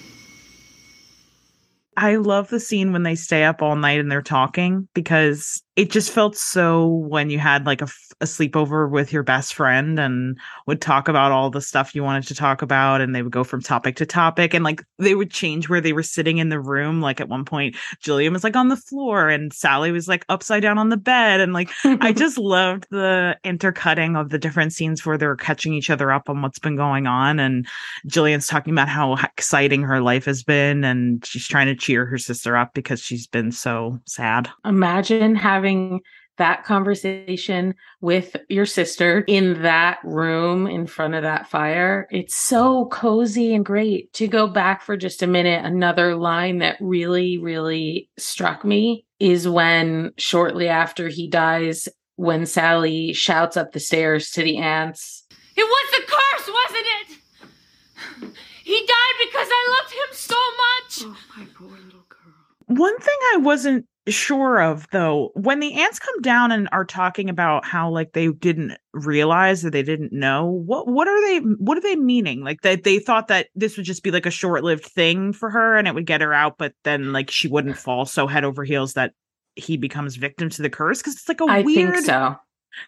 I 1.96 2.16
love 2.16 2.48
the 2.48 2.60
scene 2.60 2.92
when 2.92 3.02
they 3.02 3.14
stay 3.14 3.44
up 3.44 3.62
all 3.62 3.76
night 3.76 4.00
and 4.00 4.10
they're 4.10 4.22
talking 4.22 4.88
because 4.94 5.62
it 5.76 5.90
just 5.90 6.10
felt 6.10 6.36
so 6.36 6.86
when 6.86 7.28
you 7.28 7.38
had 7.38 7.66
like 7.66 7.82
a, 7.82 7.84
f- 7.84 8.12
a 8.22 8.24
sleepover 8.24 8.90
with 8.90 9.12
your 9.12 9.22
best 9.22 9.54
friend 9.54 9.98
and 9.98 10.38
would 10.66 10.80
talk 10.80 11.06
about 11.06 11.32
all 11.32 11.50
the 11.50 11.60
stuff 11.60 11.94
you 11.94 12.02
wanted 12.02 12.26
to 12.26 12.34
talk 12.34 12.62
about 12.62 13.02
and 13.02 13.14
they 13.14 13.22
would 13.22 13.32
go 13.32 13.44
from 13.44 13.60
topic 13.60 13.96
to 13.96 14.06
topic 14.06 14.54
and 14.54 14.64
like 14.64 14.82
they 14.98 15.14
would 15.14 15.30
change 15.30 15.68
where 15.68 15.82
they 15.82 15.92
were 15.92 16.02
sitting 16.02 16.38
in 16.38 16.48
the 16.48 16.60
room 16.60 17.02
like 17.02 17.20
at 17.20 17.28
one 17.28 17.44
point 17.44 17.76
Jillian 18.02 18.32
was 18.32 18.42
like 18.42 18.56
on 18.56 18.68
the 18.68 18.76
floor 18.76 19.28
and 19.28 19.52
Sally 19.52 19.92
was 19.92 20.08
like 20.08 20.24
upside 20.30 20.62
down 20.62 20.78
on 20.78 20.88
the 20.88 20.96
bed 20.96 21.40
and 21.40 21.52
like 21.52 21.70
I 21.84 22.12
just 22.16 22.38
loved 22.38 22.86
the 22.90 23.36
intercutting 23.44 24.16
of 24.16 24.30
the 24.30 24.38
different 24.38 24.72
scenes 24.72 25.04
where 25.04 25.18
they're 25.18 25.36
catching 25.36 25.74
each 25.74 25.90
other 25.90 26.10
up 26.10 26.28
on 26.28 26.42
what's 26.42 26.58
been 26.58 26.76
going 26.76 27.06
on. 27.06 27.38
And 27.38 27.66
Jillian's 28.08 28.46
talking 28.46 28.72
about 28.72 28.88
how 28.88 29.14
exciting 29.14 29.82
her 29.82 30.00
life 30.00 30.24
has 30.24 30.42
been, 30.42 30.84
and 30.84 31.24
she's 31.24 31.46
trying 31.46 31.66
to 31.66 31.74
cheer 31.86 32.04
her 32.06 32.18
sister 32.18 32.56
up 32.56 32.74
because 32.74 33.00
she's 33.00 33.28
been 33.28 33.52
so 33.52 34.00
sad. 34.06 34.50
Imagine 34.64 35.36
having 35.36 36.00
that 36.36 36.64
conversation 36.64 37.74
with 38.00 38.36
your 38.48 38.66
sister 38.66 39.24
in 39.26 39.62
that 39.62 39.98
room 40.04 40.66
in 40.66 40.86
front 40.86 41.14
of 41.14 41.22
that 41.22 41.48
fire. 41.48 42.08
It's 42.10 42.34
so 42.34 42.86
cozy 42.86 43.54
and 43.54 43.64
great. 43.64 44.12
To 44.14 44.26
go 44.26 44.46
back 44.48 44.82
for 44.82 44.96
just 44.96 45.22
a 45.22 45.26
minute, 45.26 45.64
another 45.64 46.16
line 46.16 46.58
that 46.58 46.76
really, 46.80 47.38
really 47.38 48.10
struck 48.18 48.64
me 48.64 49.06
is 49.18 49.48
when 49.48 50.12
shortly 50.18 50.68
after 50.68 51.08
he 51.08 51.28
dies, 51.28 51.88
when 52.16 52.44
Sally 52.46 53.12
shouts 53.12 53.56
up 53.56 53.72
the 53.72 53.80
stairs 53.80 54.30
to 54.32 54.42
the 54.42 54.58
aunts, 54.58 55.24
It 55.56 55.62
was 55.62 55.90
the 55.92 56.02
curse, 56.12 56.50
wasn't 56.52 56.86
it? 57.00 58.36
He 58.64 58.84
died 58.84 59.26
because 59.26 59.48
I 59.48 59.80
loved 59.80 59.92
him 59.94 60.10
so 60.12 60.34
much. 60.34 61.16
Oh, 61.16 61.38
my 61.38 61.46
poor 61.54 61.68
little 61.68 62.04
girl. 62.08 62.34
One 62.76 62.98
thing 62.98 63.18
I 63.34 63.38
wasn't 63.38 63.86
sure 64.08 64.62
of 64.62 64.86
though, 64.92 65.30
when 65.34 65.58
the 65.60 65.74
aunts 65.74 65.98
come 65.98 66.20
down 66.20 66.52
and 66.52 66.68
are 66.72 66.84
talking 66.84 67.28
about 67.28 67.64
how 67.64 67.90
like 67.90 68.12
they 68.12 68.28
didn't 68.28 68.76
realize 68.92 69.64
or 69.64 69.70
they 69.70 69.82
didn't 69.82 70.12
know, 70.12 70.46
what 70.46 70.86
what 70.86 71.08
are 71.08 71.20
they 71.26 71.38
what 71.38 71.76
are 71.76 71.82
they 71.82 71.96
meaning? 71.96 72.42
Like 72.44 72.60
that 72.62 72.84
they 72.84 72.98
thought 72.98 73.28
that 73.28 73.48
this 73.54 73.76
would 73.76 73.86
just 73.86 74.02
be 74.02 74.10
like 74.10 74.26
a 74.26 74.30
short-lived 74.30 74.84
thing 74.84 75.32
for 75.32 75.50
her 75.50 75.76
and 75.76 75.88
it 75.88 75.94
would 75.94 76.06
get 76.06 76.20
her 76.20 76.32
out, 76.32 76.58
but 76.58 76.72
then 76.84 77.12
like 77.12 77.30
she 77.30 77.48
wouldn't 77.48 77.78
fall 77.78 78.04
so 78.06 78.26
head 78.26 78.44
over 78.44 78.62
heels 78.64 78.92
that 78.94 79.12
he 79.56 79.76
becomes 79.76 80.16
victim 80.16 80.50
to 80.50 80.62
the 80.62 80.70
curse 80.70 80.98
because 80.98 81.14
it's 81.14 81.28
like 81.28 81.40
a 81.40 81.44
I 81.44 81.62
weird 81.62 81.94
think 81.94 82.04
so. 82.06 82.36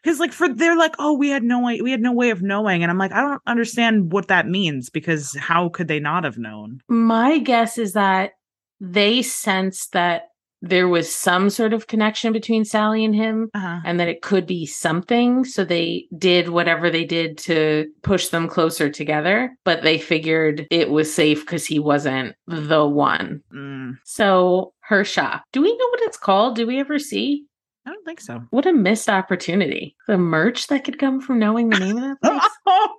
because 0.03 0.21
like 0.21 0.33
for 0.35 0.53
they're 0.53 0.77
like 0.77 0.95
oh 0.99 1.15
we 1.15 1.31
had 1.31 1.43
no 1.43 1.61
way 1.65 1.81
we 1.81 1.91
had 1.91 2.03
no 2.03 2.13
way 2.13 2.29
of 2.29 2.43
knowing 2.43 2.83
and 2.83 2.91
i'm 2.91 2.99
like 2.99 3.13
i 3.13 3.23
don't 3.23 3.41
understand 3.47 4.13
what 4.13 4.29
that 4.29 4.47
means 4.47 4.91
because 4.91 5.35
how 5.37 5.71
could 5.71 5.89
they 5.89 5.99
not 5.99 6.25
have 6.25 6.37
known 6.37 6.83
My 6.89 7.39
guess 7.39 7.79
is 7.79 7.95
that 7.95 8.33
they 8.81 9.23
sensed 9.23 9.93
that 9.93 10.29
there 10.61 10.89
was 10.89 11.15
some 11.15 11.51
sort 11.51 11.73
of 11.73 11.87
connection 11.87 12.33
between 12.33 12.65
Sally 12.65 13.05
and 13.05 13.15
him 13.15 13.49
uh-huh. 13.55 13.79
and 13.85 14.01
that 14.01 14.09
it 14.09 14.23
could 14.23 14.45
be 14.45 14.67
something. 14.67 15.45
So 15.45 15.65
they 15.65 16.07
did 16.19 16.49
whatever 16.49 16.91
they 16.91 17.05
did 17.05 17.39
to 17.39 17.87
push 18.03 18.29
them 18.29 18.49
closer 18.49 18.91
together, 18.91 19.57
but 19.65 19.83
they 19.83 19.99
figured 19.99 20.67
it 20.71 20.91
was 20.91 21.15
safe 21.15 21.41
because 21.43 21.65
he 21.65 21.79
wasn't 21.79 22.35
the 22.49 22.85
one. 22.85 23.41
Mm, 23.55 23.99
So 24.05 24.73
her 24.81 25.05
shop. 25.05 25.45
Do 25.53 25.63
we 25.63 25.71
know 25.71 25.89
what 25.91 26.03
it's 26.03 26.19
called? 26.19 26.57
Do 26.57 26.67
we 26.67 26.81
ever 26.81 26.99
see? 26.99 27.45
i 27.87 27.91
don't 27.91 28.05
think 28.05 28.21
so 28.21 28.43
What 28.51 28.67
a 28.67 28.73
missed 28.73 29.09
opportunity. 29.09 29.95
The 30.09 30.19
merch 30.19 30.67
that 30.67 30.85
could 30.85 30.99
come 30.99 31.21
from 31.21 31.39
knowing 31.39 31.71
the 31.71 31.79
name 31.79 31.97
of 31.97 32.03
that 32.03 32.21
place. 32.23 32.51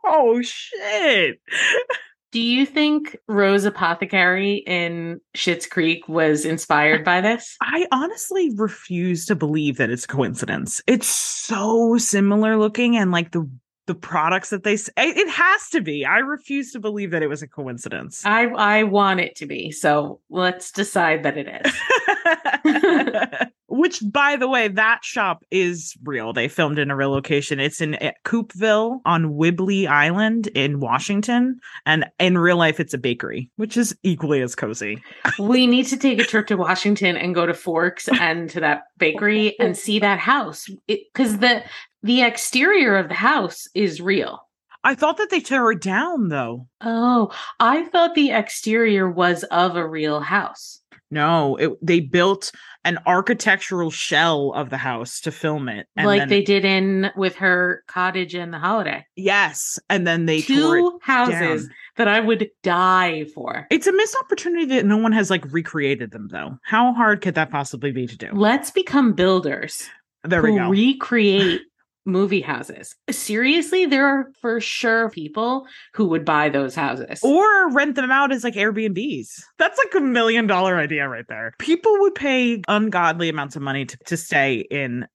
oh 0.05 0.41
shit 0.41 1.39
Do 2.31 2.39
you 2.39 2.65
think 2.65 3.17
Rose 3.27 3.65
Apothecary 3.65 4.57
in 4.67 5.19
Schitt's 5.35 5.65
Creek 5.65 6.07
was 6.07 6.45
inspired 6.45 7.03
by 7.03 7.21
this? 7.21 7.57
i 7.61 7.87
honestly 7.91 8.51
refuse 8.55 9.25
to 9.25 9.35
believe 9.35 9.77
that 9.77 9.89
it's 9.89 10.05
a 10.05 10.07
coincidence 10.07 10.81
it's 10.87 11.07
so 11.07 11.97
similar 11.97 12.55
looking 12.57 12.95
and 12.97 13.11
like 13.11 13.31
the 13.31 13.49
the 13.87 13.95
products 13.95 14.51
that 14.51 14.63
they 14.63 14.73
s- 14.73 14.89
it 14.97 15.17
it 15.17 15.27
has 15.29 15.67
to 15.69 15.81
be 15.81 16.05
i 16.05 16.19
refuse 16.19 16.71
to 16.71 16.79
believe 16.79 17.09
that 17.11 17.23
it 17.23 17.27
was 17.27 17.41
a 17.41 17.47
coincidence 17.47 18.23
I 18.25 18.45
I 18.45 18.83
want 18.83 19.19
it 19.19 19.35
to 19.37 19.47
be. 19.47 19.71
So 19.71 20.21
let's 20.29 20.71
decide 20.71 21.23
that 21.23 21.35
it 21.37 21.47
is. 21.65 23.49
Which, 23.69 24.01
by 24.11 24.35
the 24.35 24.47
way, 24.47 24.67
that 24.67 25.03
shop 25.03 25.43
is 25.51 25.95
real. 26.03 26.33
They 26.33 26.47
filmed 26.47 26.79
in 26.79 26.91
a 26.91 26.95
real 26.95 27.11
location. 27.11 27.59
It's 27.59 27.81
in 27.81 27.95
uh, 27.95 28.11
Coupeville 28.25 28.99
on 29.05 29.33
Whidbey 29.33 29.87
Island 29.87 30.47
in 30.47 30.79
Washington. 30.79 31.59
And 31.85 32.05
in 32.19 32.37
real 32.37 32.57
life, 32.57 32.79
it's 32.79 32.93
a 32.93 32.97
bakery, 32.97 33.49
which 33.57 33.77
is 33.77 33.95
equally 34.03 34.41
as 34.41 34.55
cozy. 34.55 35.01
we 35.37 35.67
need 35.67 35.85
to 35.87 35.97
take 35.97 36.19
a 36.19 36.25
trip 36.25 36.47
to 36.47 36.57
Washington 36.57 37.15
and 37.15 37.35
go 37.35 37.45
to 37.45 37.53
Forks 37.53 38.07
and 38.07 38.49
to 38.49 38.59
that 38.59 38.83
bakery 38.97 39.57
and 39.59 39.77
see 39.77 39.99
that 39.99 40.19
house 40.19 40.67
because 40.87 41.37
the 41.39 41.63
the 42.01 42.21
exterior 42.21 42.95
of 42.95 43.09
the 43.09 43.13
house 43.15 43.67
is 43.75 44.01
real. 44.01 44.39
I 44.83 44.95
thought 44.95 45.17
that 45.17 45.29
they 45.29 45.41
tore 45.41 45.73
it 45.73 45.81
down, 45.81 46.29
though. 46.29 46.67
Oh, 46.81 47.31
I 47.59 47.85
thought 47.85 48.15
the 48.15 48.31
exterior 48.31 49.09
was 49.09 49.43
of 49.45 49.75
a 49.75 49.85
real 49.85 50.21
house. 50.21 50.78
No, 51.11 51.55
it, 51.55 51.71
they 51.81 51.99
built 51.99 52.51
an 52.85 52.99
architectural 53.05 53.91
shell 53.91 54.53
of 54.55 54.69
the 54.69 54.77
house 54.77 55.19
to 55.21 55.31
film 55.31 55.67
it. 55.67 55.87
and 55.95 56.05
like 56.07 56.21
then- 56.21 56.29
they 56.29 56.41
did 56.41 56.63
in 56.65 57.11
with 57.15 57.35
her 57.35 57.83
cottage 57.87 58.35
in 58.35 58.51
the 58.51 58.59
holiday. 58.59 59.05
Yes. 59.15 59.77
And 59.89 60.05
then 60.07 60.25
they 60.27 60.41
Two 60.41 60.99
houses 61.01 61.63
down. 61.65 61.75
that 61.97 62.07
I 62.07 62.19
would 62.19 62.49
die 62.63 63.25
for. 63.33 63.67
It's 63.69 63.87
a 63.87 63.91
missed 63.91 64.15
opportunity 64.23 64.65
that 64.75 64.85
no 64.85 64.97
one 64.97 65.11
has 65.11 65.29
like 65.29 65.43
recreated 65.51 66.11
them, 66.11 66.27
though. 66.31 66.57
How 66.63 66.93
hard 66.93 67.21
could 67.21 67.35
that 67.35 67.49
possibly 67.49 67.91
be 67.91 68.07
to 68.07 68.17
do? 68.17 68.29
Let's 68.33 68.71
become 68.71 69.13
builders 69.13 69.89
There 70.23 70.41
we 70.41 70.55
go. 70.55 70.69
recreate 70.69 71.61
movie 72.09 72.41
houses. 72.41 72.95
Seriously, 73.09 73.85
there 73.85 74.05
are 74.05 74.31
for 74.41 74.59
sure 74.59 75.09
people 75.09 75.65
who 75.93 76.05
would 76.07 76.25
buy 76.25 76.49
those 76.49 76.75
houses. 76.75 77.19
or 77.23 77.71
rent 77.71 77.95
them 77.95 78.11
out 78.11 78.31
as 78.31 78.43
like 78.43 78.55
Airbnbs. 78.55 79.41
That's 79.57 79.77
like 79.77 79.93
a 79.95 80.01
million 80.01 80.47
dollar 80.47 80.77
idea 80.77 81.07
right 81.07 81.25
there. 81.27 81.53
People 81.59 81.93
would 81.99 82.15
pay 82.15 82.61
ungodly 82.67 83.29
amounts 83.29 83.55
of 83.55 83.61
money 83.61 83.85
to, 83.85 83.97
to 84.05 84.17
stay 84.17 84.65
in 84.69 85.07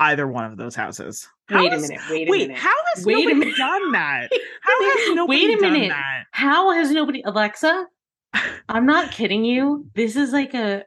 either 0.00 0.26
one 0.26 0.44
of 0.44 0.56
those 0.56 0.74
houses. 0.74 1.28
How 1.48 1.62
wait 1.62 1.72
a 1.72 1.78
minute. 1.78 2.00
Wait 2.10 2.28
a 2.28 2.30
wait, 2.30 2.48
minute. 2.48 2.58
how 2.58 2.74
has 2.94 3.04
Wait 3.04 3.26
nobody 3.26 3.54
done 3.54 3.92
that? 3.92 4.28
How 4.62 4.82
has 4.82 5.14
nobody 5.16 5.46
Wait 5.46 5.58
a 5.58 5.60
done 5.60 5.88
that? 5.88 6.24
How 6.32 6.72
has 6.72 6.90
nobody 6.90 7.22
Alexa? 7.22 7.86
I'm 8.68 8.86
not 8.86 9.10
kidding 9.10 9.44
you. 9.44 9.86
This 9.94 10.16
is 10.16 10.32
like 10.32 10.54
a 10.54 10.84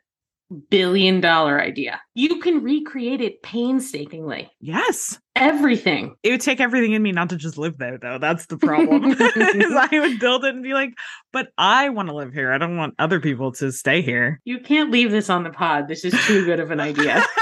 billion 0.70 1.22
dollar 1.22 1.62
idea. 1.62 2.02
You 2.14 2.40
can 2.40 2.62
recreate 2.62 3.22
it 3.22 3.42
painstakingly. 3.42 4.52
Yes. 4.60 5.20
Everything. 5.36 6.16
It 6.24 6.32
would 6.32 6.42
take 6.42 6.60
everything 6.60 6.94
in 6.94 7.02
me 7.02 7.12
not 7.12 7.30
to 7.30 7.36
just 7.36 7.58
live 7.58 7.78
there, 7.78 7.98
though. 7.98 8.18
That's 8.18 8.46
the 8.46 8.58
problem. 8.58 9.16
I 9.20 9.90
would 9.92 10.20
build 10.20 10.46
it 10.46 10.56
and 10.56 10.64
be 10.64 10.74
like, 10.74 10.94
but 11.34 11.50
I 11.58 11.90
want 11.90 12.10
to 12.10 12.16
live 12.16 12.34
here. 12.34 12.52
I 12.52 12.58
don't 12.58 12.78
want 12.78 12.96
other 13.00 13.20
people 13.20 13.52
to 13.54 13.72
stay 13.72 14.02
here. 14.02 14.40
You 14.46 14.60
can't 14.60 14.92
leave 14.92 15.12
this 15.12 15.30
on 15.30 15.44
the 15.44 15.50
pod. 15.50 15.88
This 15.88 16.06
is 16.06 16.14
too 16.26 16.46
good 16.46 16.60
of 16.60 16.72
an 16.72 16.80
idea. 16.80 17.24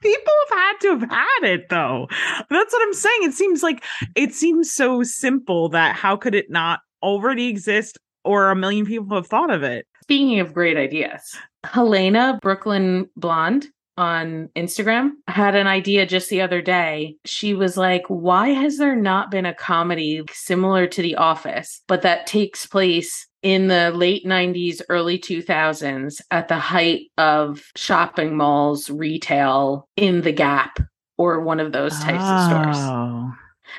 People 0.00 0.32
have 0.48 0.58
had 0.58 0.72
to 0.80 0.88
have 0.98 1.10
had 1.10 1.42
it 1.42 1.68
though. 1.68 2.08
That's 2.48 2.72
what 2.72 2.82
I'm 2.82 2.94
saying. 2.94 3.20
It 3.24 3.34
seems 3.34 3.62
like 3.62 3.84
it 4.16 4.32
seems 4.32 4.72
so 4.72 5.02
simple 5.02 5.68
that 5.70 5.94
how 5.94 6.16
could 6.16 6.34
it 6.34 6.50
not 6.50 6.80
already 7.02 7.48
exist 7.48 7.98
or 8.24 8.50
a 8.50 8.56
million 8.56 8.86
people 8.86 9.14
have 9.14 9.26
thought 9.26 9.50
of 9.50 9.62
it? 9.62 9.86
Speaking 10.02 10.40
of 10.40 10.54
great 10.54 10.78
ideas, 10.78 11.36
Helena 11.64 12.38
Brooklyn 12.40 13.08
Blonde 13.16 13.66
on 13.96 14.48
Instagram 14.56 15.10
had 15.28 15.54
an 15.54 15.66
idea 15.66 16.06
just 16.06 16.30
the 16.30 16.40
other 16.40 16.62
day. 16.62 17.16
She 17.26 17.52
was 17.54 17.76
like, 17.76 18.04
Why 18.08 18.48
has 18.48 18.78
there 18.78 18.96
not 18.96 19.30
been 19.30 19.46
a 19.46 19.54
comedy 19.54 20.22
similar 20.32 20.86
to 20.86 21.02
The 21.02 21.16
Office, 21.16 21.82
but 21.86 22.02
that 22.02 22.26
takes 22.26 22.66
place 22.66 23.26
in 23.42 23.68
the 23.68 23.90
late 23.90 24.24
90s, 24.26 24.80
early 24.88 25.18
2000s 25.18 26.20
at 26.30 26.48
the 26.48 26.58
height 26.58 27.06
of 27.18 27.62
shopping 27.76 28.36
malls, 28.36 28.88
retail 28.90 29.88
in 29.96 30.22
the 30.22 30.32
Gap? 30.32 30.78
Or 31.18 31.40
one 31.40 31.60
of 31.60 31.72
those 31.72 31.98
types 32.00 32.24
of 32.24 32.44
stores 32.48 32.76
Oh. 32.78 33.32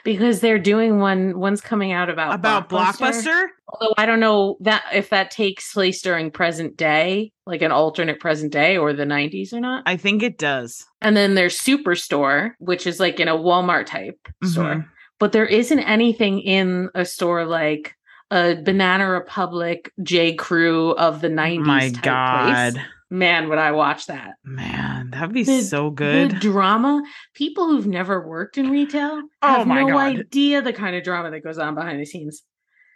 Because 0.03 0.39
they're 0.39 0.59
doing 0.59 0.99
one. 0.99 1.39
One's 1.39 1.61
coming 1.61 1.91
out 1.91 2.09
about 2.09 2.33
About 2.33 2.69
Blockbuster? 2.69 3.47
Although 3.67 3.93
I 3.97 4.05
don't 4.05 4.19
know 4.19 4.57
that 4.61 4.83
if 4.93 5.09
that 5.09 5.31
takes 5.31 5.73
place 5.73 6.01
during 6.01 6.31
present 6.31 6.75
day, 6.77 7.31
like 7.45 7.61
an 7.61 7.71
alternate 7.71 8.19
present 8.19 8.51
day 8.51 8.77
or 8.77 8.93
the 8.93 9.05
90s 9.05 9.53
or 9.53 9.59
not. 9.59 9.83
I 9.85 9.97
think 9.97 10.23
it 10.23 10.37
does. 10.37 10.85
And 11.01 11.15
then 11.15 11.35
there's 11.35 11.57
Superstore, 11.59 12.51
which 12.59 12.85
is 12.85 12.99
like 12.99 13.19
in 13.19 13.27
a 13.27 13.37
Walmart 13.37 13.85
type 13.85 14.19
store. 14.43 14.75
Mhm. 14.75 14.87
But 15.19 15.31
there 15.31 15.45
isn't 15.45 15.79
anything 15.79 16.39
in 16.39 16.89
a 16.95 17.05
store 17.05 17.45
like 17.45 17.95
a 18.31 18.55
Banana 18.55 19.09
Republic 19.09 19.91
J. 20.03 20.33
Crew 20.33 20.91
of 20.91 21.21
the 21.21 21.29
90s. 21.29 21.65
My 21.67 21.89
God. 21.89 22.73
Place. 22.73 22.85
Man, 23.13 23.49
would 23.49 23.57
I 23.59 23.73
watch 23.73 24.07
that. 24.07 24.35
Man, 24.45 25.09
that'd 25.11 25.33
be 25.33 25.43
The- 25.43 25.61
so 25.61 25.89
good. 25.89 26.31
The 26.31 26.35
drama, 26.39 27.03
people 27.35 27.67
who've 27.67 27.85
never 27.85 28.25
worked 28.25 28.57
in 28.57 28.69
retail 28.71 29.21
Oh 29.41 29.47
have 29.57 29.67
my 29.67 29.81
no 29.83 29.87
God. 29.89 29.97
idea 30.19 30.61
the 30.61 30.71
kind 30.73 30.95
of 30.95 31.03
drama 31.03 31.29
that 31.29 31.43
goes 31.43 31.57
on 31.57 31.75
behind 31.75 31.99
the 31.99 32.05
scenes. 32.05 32.41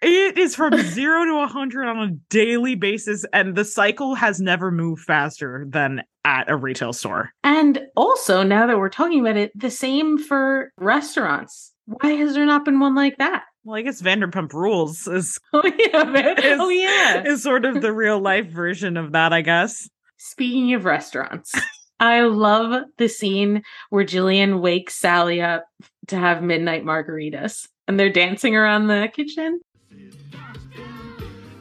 It 0.01 0.37
is 0.37 0.55
from 0.55 0.73
zero 0.77 1.25
to 1.25 1.39
a 1.43 1.47
hundred 1.47 1.85
on 1.87 1.97
a 1.97 2.11
daily 2.29 2.75
basis, 2.75 3.25
and 3.33 3.55
the 3.55 3.65
cycle 3.65 4.15
has 4.15 4.39
never 4.39 4.71
moved 4.71 5.01
faster 5.03 5.65
than 5.67 6.01
at 6.23 6.49
a 6.49 6.55
retail 6.55 6.93
store. 6.93 7.31
And 7.43 7.81
also, 7.97 8.41
now 8.43 8.67
that 8.67 8.77
we're 8.79 8.89
talking 8.89 9.19
about 9.19 9.35
it, 9.37 9.51
the 9.53 9.69
same 9.71 10.17
for 10.17 10.71
restaurants. 10.77 11.73
Why 11.87 12.11
has 12.13 12.33
there 12.35 12.45
not 12.45 12.63
been 12.65 12.79
one 12.79 12.95
like 12.95 13.17
that? 13.17 13.43
Well, 13.63 13.77
I 13.77 13.81
guess 13.81 14.01
Vanderpump 14.01 14.53
Rules 14.53 15.07
is 15.07 15.39
Oh 15.53 15.61
yeah, 15.65 16.33
is, 16.39 16.59
oh 16.59 16.69
yeah. 16.69 17.23
is 17.25 17.43
sort 17.43 17.65
of 17.65 17.81
the 17.81 17.91
real 17.93 18.19
life 18.19 18.47
version 18.47 18.95
of 18.97 19.11
that, 19.13 19.33
I 19.33 19.41
guess. 19.41 19.89
Speaking 20.27 20.73
of 20.73 20.85
restaurants, 20.85 21.53
I 21.99 22.21
love 22.21 22.85
the 22.97 23.07
scene 23.07 23.61
where 23.91 24.03
Jillian 24.03 24.59
wakes 24.59 24.95
Sally 24.95 25.39
up 25.39 25.65
to 26.07 26.15
have 26.15 26.41
midnight 26.41 26.83
margaritas, 26.83 27.67
and 27.87 27.99
they're 27.99 28.11
dancing 28.11 28.55
around 28.55 28.87
the 28.87 29.07
kitchen. 29.13 29.61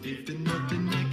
If 0.02 0.26
there's 0.26 0.38
nothing 0.38 0.88
I 0.88 1.04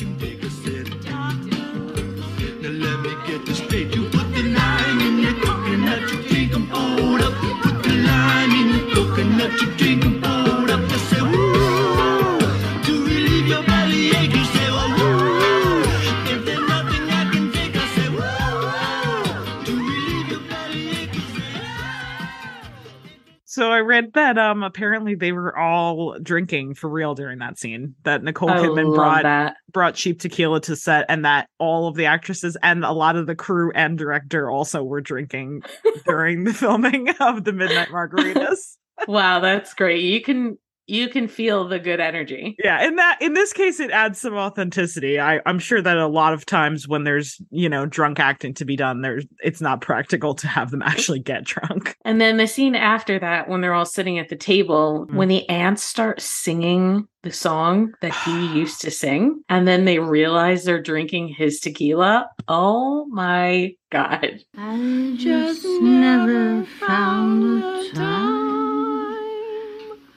So 23.52 23.70
I 23.70 23.80
read 23.80 24.14
that 24.14 24.38
um 24.38 24.64
apparently 24.64 25.14
they 25.14 25.34
were 25.34 25.58
all 25.58 26.18
drinking 26.20 26.76
for 26.76 26.90
real 26.90 27.16
during 27.16 27.40
that 27.40 27.60
scene. 27.60 27.96
That 28.04 28.24
Nicole 28.24 28.50
I 28.50 28.60
Kidman 28.60 28.96
brought 28.96 29.24
that. 29.24 29.58
brought 29.74 29.94
cheap 29.94 30.22
tequila 30.22 30.62
to 30.62 30.78
set, 30.78 31.06
and 31.10 31.26
that 31.26 31.50
all 31.58 31.90
of 31.90 31.96
the 31.96 32.06
actresses 32.06 32.56
and 32.64 32.86
a 32.86 32.94
lot 32.94 33.18
of 33.18 33.28
the 33.28 33.36
crew 33.36 33.74
and 33.76 33.98
director 33.98 34.50
also 34.50 34.86
were 34.86 35.02
drinking 35.02 35.64
during 36.06 36.46
the 36.46 36.54
filming 36.54 37.10
of 37.20 37.44
the 37.44 37.52
Midnight 37.52 37.90
Margaritas. 37.90 38.78
Wow, 39.06 39.42
that's 39.42 39.74
great. 39.74 40.02
You 40.02 40.22
can 40.22 40.58
you 40.92 41.08
can 41.10 41.28
feel 41.28 41.68
the 41.68 41.80
good 41.80 42.00
energy. 42.00 42.56
yeah, 42.64 42.86
in 42.86 42.96
that 42.98 43.18
in 43.22 43.34
this 43.34 43.54
case, 43.54 43.80
it 43.80 43.92
adds 43.92 44.20
some 44.20 44.34
authenticity. 44.36 45.20
I, 45.20 45.40
I'm 45.46 45.60
sure 45.60 45.82
that 45.82 45.98
a 45.98 46.08
lot 46.08 46.34
of 46.34 46.46
times 46.46 46.88
when 46.88 47.04
there's 47.04 47.40
you 47.50 47.70
know 47.70 47.86
drunk 47.86 48.20
acting 48.20 48.54
to 48.56 48.66
be 48.66 48.76
done, 48.76 49.02
there's 49.02 49.26
it's 49.44 49.62
not 49.62 49.82
practical 49.82 50.36
to 50.36 50.48
have 50.48 50.72
them 50.72 50.82
actually 50.82 51.20
get 51.20 51.44
drunk. 51.46 51.96
And 52.06 52.20
then 52.20 52.38
the 52.38 52.48
scene 52.48 52.76
after 52.76 53.18
that, 53.20 53.48
when 53.50 53.62
they're 53.62 53.74
all 53.74 53.86
sitting 53.86 54.20
at 54.20 54.30
the 54.30 54.36
table, 54.36 55.08
Mm. 55.10 55.16
when 55.16 55.28
the 55.28 55.48
aunts 55.50 55.84
start 55.84 56.20
singing 56.22 57.08
the 57.24 57.32
song 57.32 57.94
that 58.02 58.14
he 58.26 58.48
used 58.60 58.82
to 58.82 58.92
sing, 58.92 59.42
and 59.50 59.68
then 59.68 59.86
they 59.86 60.00
realize 60.00 60.64
they're 60.64 60.82
drinking 60.82 61.30
his 61.30 61.60
tequila. 61.60 62.30
Oh 62.48 63.06
my 63.08 63.74
God. 63.92 64.40
I 64.58 65.16
just 65.18 65.66
never 65.82 66.66
found 66.80 67.64
a 67.64 67.92
time. 67.94 68.51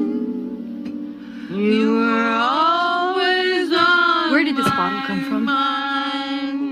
You 1.52 1.98
were 1.98 2.30
always 2.32 3.70
on 3.74 4.32
Where 4.32 4.46
did 4.46 4.56
this 4.56 4.70
bottle 4.70 5.02
come 5.06 5.26
from? 5.26 5.44
Mind. 5.44 6.70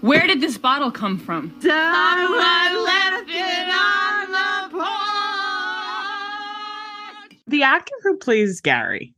Where 0.00 0.26
did 0.26 0.40
this 0.40 0.58
bottle 0.58 0.90
come 0.90 1.18
from? 1.18 1.54
I 1.62 2.74
left 2.84 3.30
it 3.30 3.68
on 3.78 4.32
the 4.32 4.70
porch. 7.30 7.38
The 7.46 7.62
actor 7.62 7.94
who 8.02 8.16
plays 8.16 8.60
Gary, 8.60 9.14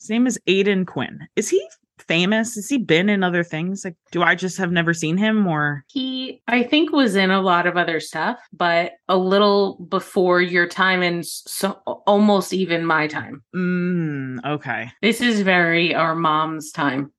his 0.00 0.10
name 0.10 0.26
is 0.26 0.40
Aidan 0.48 0.86
Quinn. 0.86 1.28
Is 1.36 1.50
he 1.50 1.64
famous? 2.06 2.54
Has 2.54 2.68
he 2.68 2.78
been 2.78 3.08
in 3.08 3.22
other 3.22 3.44
things? 3.44 3.84
Like, 3.84 3.96
do 4.12 4.22
I 4.22 4.34
just 4.34 4.58
have 4.58 4.72
never 4.72 4.94
seen 4.94 5.16
him 5.16 5.46
or? 5.46 5.84
He, 5.88 6.42
I 6.48 6.62
think, 6.62 6.92
was 6.92 7.16
in 7.16 7.30
a 7.30 7.40
lot 7.40 7.66
of 7.66 7.76
other 7.76 8.00
stuff, 8.00 8.38
but 8.52 8.92
a 9.08 9.16
little 9.16 9.76
before 9.88 10.40
your 10.40 10.66
time 10.66 11.02
and 11.02 11.24
so 11.24 11.72
almost 12.06 12.52
even 12.52 12.84
my 12.84 13.06
time. 13.06 13.42
Mm, 13.54 14.44
okay. 14.44 14.90
This 15.02 15.20
is 15.20 15.40
very 15.42 15.94
our 15.94 16.14
mom's 16.14 16.70
time. 16.70 17.12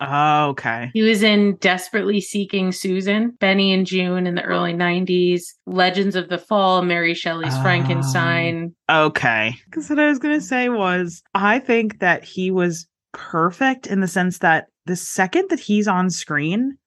Oh, 0.00 0.48
okay. 0.48 0.90
He 0.94 1.02
was 1.02 1.22
in 1.22 1.56
Desperately 1.56 2.20
Seeking 2.22 2.72
Susan, 2.72 3.36
Benny 3.38 3.72
and 3.72 3.86
Joon 3.86 4.26
in 4.26 4.34
the 4.34 4.42
early 4.42 4.72
90s, 4.72 5.42
Legends 5.66 6.16
of 6.16 6.30
the 6.30 6.38
Fall, 6.38 6.82
Mary 6.82 7.12
Shelley's. 7.12 7.56
Frankenstein. 7.58 8.74
Okay. 8.88 9.54
Because 9.66 9.90
what 9.90 9.98
I 9.98 10.06
was 10.06 10.18
going 10.18 10.38
to 10.38 10.44
say 10.44 10.70
was, 10.70 11.22
I 11.34 11.58
think 11.58 11.98
that 12.00 12.24
he 12.24 12.50
was 12.50 12.86
perfect 13.12 13.86
in 13.86 14.00
the 14.00 14.08
sense 14.08 14.38
that 14.38 14.66
the 14.86 14.96
second 14.96 15.48
that 15.50 15.60
he's 15.60 15.88
on 15.88 16.10
screen, 16.10 16.78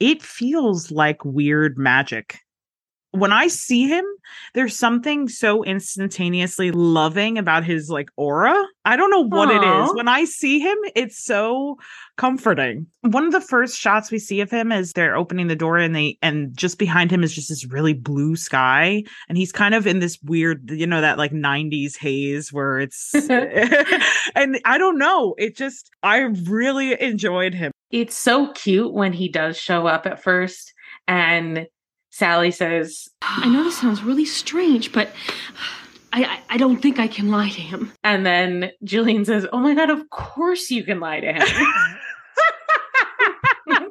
it 0.00 0.22
feels 0.22 0.90
like 0.90 1.24
weird 1.24 1.78
magic. 1.78 2.38
When 3.12 3.32
I 3.32 3.48
see 3.48 3.88
him, 3.88 4.04
there's 4.52 4.78
something 4.78 5.28
so 5.28 5.64
instantaneously 5.64 6.70
loving 6.70 7.38
about 7.38 7.64
his 7.64 7.88
like 7.88 8.10
aura. 8.16 8.54
I 8.84 8.96
don't 8.96 9.10
know 9.10 9.26
what 9.26 9.50
it 9.50 9.62
is. 9.62 9.94
When 9.94 10.08
I 10.08 10.24
see 10.24 10.58
him, 10.58 10.76
it's 10.94 11.24
so 11.24 11.78
comforting. 12.18 12.86
One 13.02 13.24
of 13.24 13.32
the 13.32 13.40
first 13.40 13.78
shots 13.78 14.10
we 14.10 14.18
see 14.18 14.40
of 14.40 14.50
him 14.50 14.72
is 14.72 14.92
they're 14.92 15.16
opening 15.16 15.46
the 15.46 15.56
door 15.56 15.78
and 15.78 15.96
they 15.96 16.18
and 16.20 16.54
just 16.54 16.78
behind 16.78 17.10
him 17.10 17.24
is 17.24 17.34
just 17.34 17.48
this 17.48 17.66
really 17.66 17.94
blue 17.94 18.36
sky 18.36 19.04
and 19.28 19.38
he's 19.38 19.52
kind 19.52 19.74
of 19.74 19.86
in 19.86 20.00
this 20.00 20.18
weird 20.22 20.70
you 20.70 20.86
know 20.86 21.00
that 21.00 21.16
like 21.16 21.32
90s 21.32 21.96
haze 21.96 22.52
where 22.52 22.78
it's 22.78 23.14
and 24.34 24.60
I 24.64 24.76
don't 24.76 24.98
know, 24.98 25.34
it 25.38 25.56
just 25.56 25.90
I 26.02 26.18
really 26.18 27.00
enjoyed 27.00 27.54
him. 27.54 27.72
It's 27.90 28.16
so 28.16 28.52
cute 28.52 28.92
when 28.92 29.14
he 29.14 29.28
does 29.28 29.56
show 29.56 29.86
up 29.86 30.06
at 30.06 30.22
first 30.22 30.74
and 31.06 31.66
Sally 32.18 32.50
says, 32.50 33.08
I 33.22 33.48
know 33.48 33.62
this 33.62 33.78
sounds 33.78 34.02
really 34.02 34.24
strange, 34.24 34.90
but 34.92 35.10
I, 36.12 36.24
I, 36.24 36.40
I 36.50 36.56
don't 36.56 36.82
think 36.82 36.98
I 36.98 37.06
can 37.06 37.30
lie 37.30 37.50
to 37.50 37.60
him. 37.60 37.92
and 38.02 38.26
then 38.26 38.72
Jillian 38.84 39.24
says, 39.24 39.46
Oh 39.52 39.60
my 39.60 39.72
God, 39.74 39.88
of 39.88 40.10
course 40.10 40.68
you 40.68 40.82
can 40.82 40.98
lie 40.98 41.20
to 41.20 41.32
him. 41.32 41.46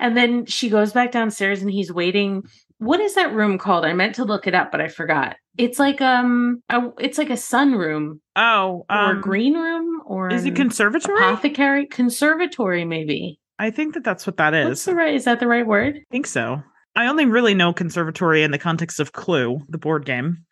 and 0.00 0.16
then 0.16 0.44
she 0.46 0.68
goes 0.68 0.92
back 0.92 1.12
downstairs 1.12 1.62
and 1.62 1.70
he's 1.70 1.92
waiting. 1.92 2.42
What 2.78 3.00
is 3.00 3.14
that 3.14 3.32
room 3.32 3.56
called? 3.58 3.84
I 3.84 3.92
meant 3.94 4.16
to 4.16 4.24
look 4.24 4.46
it 4.46 4.54
up, 4.54 4.70
but 4.70 4.80
I 4.80 4.88
forgot. 4.88 5.36
It's 5.56 5.78
like 5.78 6.00
um 6.00 6.62
a, 6.68 6.90
it's 6.98 7.18
like 7.18 7.30
a 7.30 7.34
sunroom 7.34 8.20
Oh, 8.36 8.84
or 8.90 8.96
um, 8.96 9.18
a 9.18 9.20
green 9.20 9.54
room 9.54 10.02
or 10.06 10.28
Is 10.30 10.44
it 10.44 10.54
conservatory? 10.54 11.16
apothecary 11.18 11.86
conservatory 11.86 12.84
maybe. 12.84 13.40
I 13.58 13.70
think 13.70 13.94
that 13.94 14.04
that's 14.04 14.26
what 14.26 14.36
that 14.36 14.54
is. 14.54 14.66
What's 14.66 14.80
is. 14.80 14.84
the 14.86 14.94
right 14.94 15.14
is 15.14 15.24
that 15.24 15.40
the 15.40 15.48
right 15.48 15.66
word? 15.66 15.96
I 15.96 16.04
think 16.10 16.26
so. 16.26 16.62
I 16.96 17.06
only 17.06 17.26
really 17.26 17.54
know 17.54 17.72
conservatory 17.72 18.42
in 18.42 18.50
the 18.50 18.58
context 18.58 18.98
of 19.00 19.12
Clue, 19.12 19.60
the 19.68 19.78
board 19.78 20.04
game. 20.04 20.44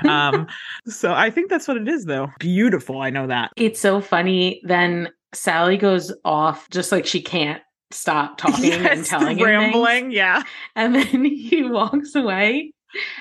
Um, 0.08 0.46
so 0.86 1.12
I 1.12 1.30
think 1.30 1.50
that's 1.50 1.68
what 1.68 1.76
it 1.76 1.86
is, 1.86 2.06
though. 2.06 2.28
Beautiful, 2.40 3.02
I 3.02 3.10
know 3.10 3.26
that. 3.26 3.50
It's 3.56 3.78
so 3.78 4.00
funny. 4.00 4.60
Then 4.64 5.10
Sally 5.34 5.76
goes 5.76 6.10
off 6.24 6.68
just 6.70 6.90
like 6.90 7.04
she 7.06 7.20
can't 7.20 7.62
stop 7.90 8.38
talking 8.38 8.72
and 8.72 9.04
telling 9.04 9.36
him 9.38 9.44
things. 9.44 9.46
rambling, 9.46 10.10
yeah. 10.10 10.42
And 10.74 10.94
then 10.94 11.24
he 11.26 11.62
walks 11.64 12.14
away, 12.14 12.72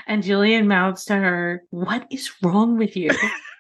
and 0.08 0.24
julian 0.24 0.68
mouths 0.68 1.04
to 1.06 1.16
her, 1.16 1.64
What 1.72 2.08
is 2.10 2.32
wrong 2.42 2.78
with 2.78 2.96
you? 2.96 3.12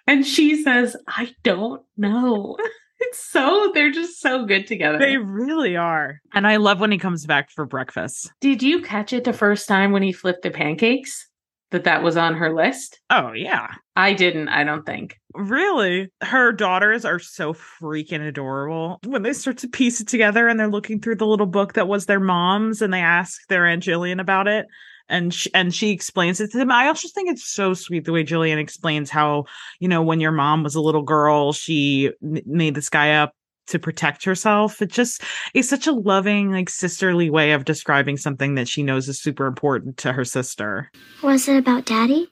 and 0.08 0.26
she 0.26 0.64
says, 0.64 0.96
I 1.06 1.36
don't 1.44 1.84
know. 1.98 2.58
It's 3.06 3.20
so, 3.20 3.72
they're 3.74 3.92
just 3.92 4.22
so 4.22 4.46
good 4.46 4.66
together. 4.66 4.98
They 4.98 5.18
really 5.18 5.76
are. 5.76 6.22
And 6.34 6.48
I 6.48 6.56
love 6.56 6.80
when 6.80 6.92
he 6.92 6.98
comes 6.98 7.26
back 7.26 7.52
for 7.52 7.66
breakfast. 7.66 8.32
Did 8.40 8.64
you 8.64 8.82
catch 8.82 9.12
it 9.12 9.26
the 9.26 9.34
first 9.34 9.68
time 9.68 9.92
when 9.92 10.04
he 10.04 10.14
flipped 10.14 10.44
the 10.44 10.52
pancakes? 10.52 11.28
That 11.72 11.86
that 11.86 12.04
was 12.04 12.18
on 12.18 12.36
her 12.36 12.54
list? 12.54 13.00
Oh, 13.10 13.32
yeah. 13.34 13.68
I 13.96 14.14
didn't, 14.14 14.48
I 14.50 14.64
don't 14.64 14.86
think. 14.86 15.18
Really? 15.34 16.10
Her 16.22 16.52
daughters 16.52 17.04
are 17.04 17.18
so 17.18 17.54
freaking 17.54 18.26
adorable. 18.26 19.00
When 19.06 19.24
they 19.24 19.34
start 19.34 19.58
to 19.60 19.68
piece 19.68 20.00
it 20.00 20.08
together 20.08 20.48
and 20.48 20.60
they're 20.60 20.68
looking 20.68 21.00
through 21.00 21.16
the 21.16 21.26
little 21.26 21.48
book 21.48 21.74
that 21.74 21.88
was 21.88 22.06
their 22.06 22.20
mom's 22.20 22.84
and 22.84 22.94
they 22.94 23.00
ask 23.00 23.42
their 23.48 23.66
Aunt 23.66 23.84
Jillian 23.84 24.22
about 24.22 24.48
it 24.48 24.68
and 25.10 25.34
she, 25.34 25.54
and 25.54 25.74
she 25.74 25.92
explains 25.92 26.40
it 26.40 26.52
to 26.52 26.58
them. 26.58 26.72
I 26.72 26.88
also 26.88 27.08
think 27.10 27.30
it's 27.30 27.48
so 27.48 27.74
sweet 27.74 28.06
the 28.06 28.12
way 28.12 28.24
Jillian 28.24 28.58
explains 28.58 29.10
how, 29.10 29.46
you 29.80 29.88
know, 29.88 30.02
when 30.02 30.20
your 30.20 30.32
mom 30.32 30.64
was 30.64 30.76
a 30.76 30.82
little 30.82 31.02
girl, 31.02 31.54
she 31.54 32.12
m- 32.24 32.42
made 32.46 32.76
this 32.76 32.90
guy 32.90 33.16
up 33.16 33.34
to 33.68 33.80
protect 33.80 34.26
herself. 34.26 34.82
It 34.82 34.92
just 34.92 35.22
is 35.54 35.70
such 35.70 35.88
a 35.88 35.94
loving, 35.94 36.52
like 36.52 36.70
sisterly 36.70 37.30
way 37.30 37.54
of 37.54 37.66
describing 37.66 38.18
something 38.18 38.56
that 38.56 38.68
she 38.68 38.84
knows 38.84 39.08
is 39.08 39.22
super 39.22 39.46
important 39.46 39.98
to 39.98 40.14
her 40.14 40.26
sister. 40.26 40.92
Was 41.22 41.48
it 41.48 41.58
about 41.58 41.86
Daddy? 41.86 42.30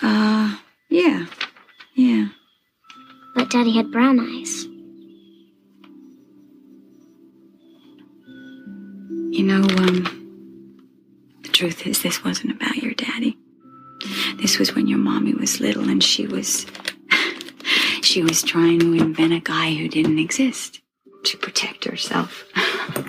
Uh, 0.00 0.56
yeah. 0.88 1.26
Yeah. 1.94 2.28
But 3.34 3.50
Daddy 3.50 3.72
had 3.72 3.90
brown 3.90 4.20
eyes. 4.20 4.66
You 9.40 9.46
know, 9.46 9.62
um, 9.78 10.76
the 11.44 11.48
truth 11.48 11.86
is, 11.86 12.02
this 12.02 12.22
wasn't 12.22 12.52
about 12.52 12.76
your 12.76 12.92
daddy. 12.92 13.38
This 14.36 14.58
was 14.58 14.74
when 14.74 14.86
your 14.86 14.98
mommy 14.98 15.32
was 15.32 15.60
little 15.60 15.88
and 15.88 16.04
she 16.04 16.26
was. 16.26 16.66
she 18.02 18.22
was 18.22 18.42
trying 18.42 18.80
to 18.80 18.92
invent 18.92 19.32
a 19.32 19.40
guy 19.40 19.72
who 19.72 19.88
didn't 19.88 20.18
exist 20.18 20.82
to 21.24 21.38
protect 21.38 21.86
herself. 21.86 22.44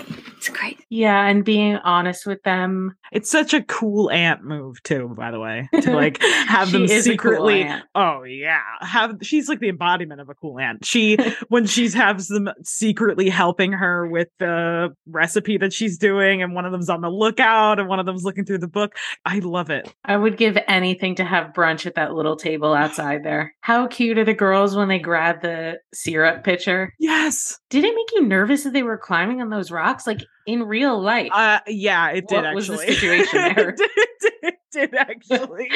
Yeah, 0.92 1.26
and 1.26 1.42
being 1.42 1.76
honest 1.76 2.26
with 2.26 2.42
them. 2.42 2.94
It's 3.12 3.30
such 3.30 3.54
a 3.54 3.62
cool 3.62 4.10
aunt 4.10 4.44
move 4.44 4.82
too, 4.82 5.14
by 5.16 5.30
the 5.30 5.40
way, 5.40 5.66
to 5.80 5.90
like 5.90 6.22
have 6.22 6.70
them 6.70 6.84
a 6.84 6.86
cool 6.86 7.00
secretly. 7.00 7.66
oh 7.94 8.24
yeah, 8.24 8.60
have 8.82 9.16
she's 9.22 9.48
like 9.48 9.60
the 9.60 9.70
embodiment 9.70 10.20
of 10.20 10.28
a 10.28 10.34
cool 10.34 10.58
aunt. 10.58 10.84
She 10.84 11.16
when 11.48 11.64
she's 11.64 11.94
has 11.94 12.28
them 12.28 12.50
secretly 12.62 13.30
helping 13.30 13.72
her 13.72 14.06
with 14.06 14.28
the 14.38 14.94
recipe 15.06 15.56
that 15.56 15.72
she's 15.72 15.96
doing, 15.96 16.42
and 16.42 16.54
one 16.54 16.66
of 16.66 16.72
them's 16.72 16.90
on 16.90 17.00
the 17.00 17.08
lookout, 17.08 17.80
and 17.80 17.88
one 17.88 17.98
of 17.98 18.04
them's 18.04 18.24
looking 18.24 18.44
through 18.44 18.58
the 18.58 18.68
book. 18.68 18.94
I 19.24 19.38
love 19.38 19.70
it. 19.70 19.94
I 20.04 20.18
would 20.18 20.36
give 20.36 20.58
anything 20.68 21.14
to 21.14 21.24
have 21.24 21.54
brunch 21.54 21.86
at 21.86 21.94
that 21.94 22.12
little 22.12 22.36
table 22.36 22.74
outside 22.74 23.24
there. 23.24 23.54
How 23.62 23.86
cute 23.86 24.18
are 24.18 24.26
the 24.26 24.34
girls 24.34 24.76
when 24.76 24.88
they 24.88 24.98
grab 24.98 25.40
the 25.40 25.78
syrup 25.94 26.44
pitcher? 26.44 26.92
Yes. 26.98 27.58
Did 27.70 27.84
it 27.84 27.94
make 27.94 28.12
you 28.14 28.26
nervous 28.26 28.64
that 28.64 28.74
they 28.74 28.82
were 28.82 28.98
climbing 28.98 29.40
on 29.40 29.48
those 29.48 29.70
rocks 29.70 30.06
like 30.06 30.20
in 30.46 30.62
real 30.64 31.00
life? 31.00 31.30
Uh, 31.32 31.60
yeah, 31.66 32.10
it 32.10 32.28
did 32.28 32.42
What 32.44 32.54
was 32.54 32.68
the 32.68 32.74
actually. 32.74 32.94
situation 32.94 33.38
there? 33.56 33.68
it, 33.70 33.76
did, 33.78 34.30
it 34.42 34.54
did 34.72 34.94
actually. 34.94 35.68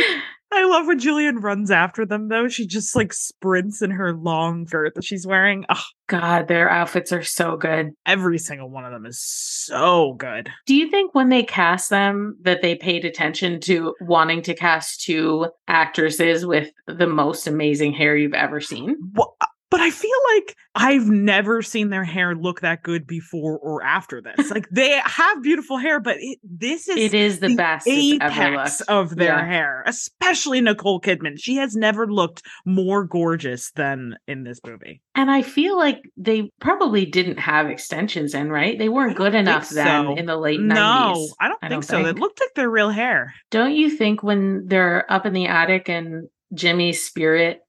I 0.53 0.65
love 0.65 0.87
when 0.87 0.99
Julian 0.99 1.39
runs 1.41 1.71
after 1.71 2.07
them 2.07 2.29
though. 2.29 2.49
She 2.49 2.67
just 2.67 2.95
like 2.97 3.13
sprints 3.13 3.83
in 3.83 3.91
her 3.91 4.15
long 4.15 4.67
skirt 4.67 4.95
that 4.95 5.05
she's 5.05 5.27
wearing. 5.27 5.65
Oh, 5.69 5.83
God, 6.09 6.47
their 6.49 6.71
outfits 6.71 7.13
are 7.13 7.23
so 7.25 7.57
good. 7.57 7.91
every 8.07 8.39
single 8.39 8.71
one 8.71 8.85
of 8.85 8.93
them 8.93 9.07
is 9.07 9.21
so 9.21 10.15
good. 10.15 10.49
Do 10.67 10.75
you 10.75 10.89
think 10.91 11.15
when 11.15 11.29
they 11.31 11.43
cast 11.43 11.91
them 11.91 12.37
that 12.43 12.63
they 12.63 12.77
paid 12.77 13.05
attention 13.05 13.61
to 13.63 13.95
wanting 14.01 14.41
to 14.43 14.55
cast 14.55 15.03
two 15.03 15.49
actresses 15.67 16.47
with 16.47 16.71
the 16.87 17.09
most 17.09 17.47
amazing 17.47 17.93
hair 17.93 18.17
you've 18.17 18.35
ever 18.35 18.61
seen? 18.61 18.97
Well, 19.15 19.37
but 19.71 19.81
I 19.81 19.91
feel 19.91 20.11
like 20.35 20.55
I've 20.75 21.09
never 21.09 21.63
seen 21.63 21.91
their 21.91 22.05
hair 22.05 22.35
look 22.35 22.61
that 22.61 22.83
good 22.83 23.07
before 23.07 23.59
or 23.59 23.83
after 23.83 24.21
this. 24.23 24.51
Like 24.51 24.69
they 24.71 25.01
have 25.05 25.43
beautiful 25.43 25.79
hair, 25.79 26.01
but 26.01 26.17
it, 26.19 26.39
this 26.45 26.89
is 26.89 26.97
It 26.97 27.15
is 27.15 27.41
the 27.41 27.55
best 27.57 27.87
it's 27.89 28.23
ever 28.23 28.55
apex 28.55 28.81
of 28.83 29.17
their 29.17 29.39
Yeah. 29.39 29.47
hair, 29.47 29.83
especially 29.87 30.61
Nicole 30.61 31.01
Kidman. 31.01 31.35
She 31.39 31.57
has 31.57 31.75
never 31.75 32.07
looked 32.07 32.43
more 32.65 33.05
gorgeous 33.05 33.71
than 33.73 34.17
in 34.29 34.45
this 34.45 34.61
movie. 34.67 35.03
And 35.15 35.31
I 35.31 35.43
feel 35.43 35.77
like 35.77 36.03
they 36.17 36.51
probably 36.61 37.07
didn't 37.07 37.39
have 37.39 37.69
extensions 37.69 38.35
in, 38.35 38.51
right? 38.51 38.79
They 38.79 38.89
weren't 38.89 39.17
good 39.17 39.35
enough 39.35 39.69
think 39.69 39.85
then 39.85 40.19
in 40.19 40.27
the 40.27 40.37
late 40.37 40.61
No, 40.61 40.75
90s. 40.75 41.29
I 41.41 41.49
don't 41.49 41.59
I 41.63 41.69
think 41.69 41.87
don't 41.87 42.05
so. 42.05 42.07
It 42.07 42.19
looked 42.19 42.41
like 42.41 42.55
their 42.55 42.71
real 42.71 42.91
hair. 42.91 43.35
Don't 43.51 43.75
you 43.75 43.91
think 43.91 44.23
when 44.23 44.67
they're 44.67 45.11
up 45.11 45.27
in 45.27 45.33
the 45.33 45.47
attic 45.47 45.89
and 45.89 46.29
Jimmy's 46.55 47.05
spirit 47.05 47.61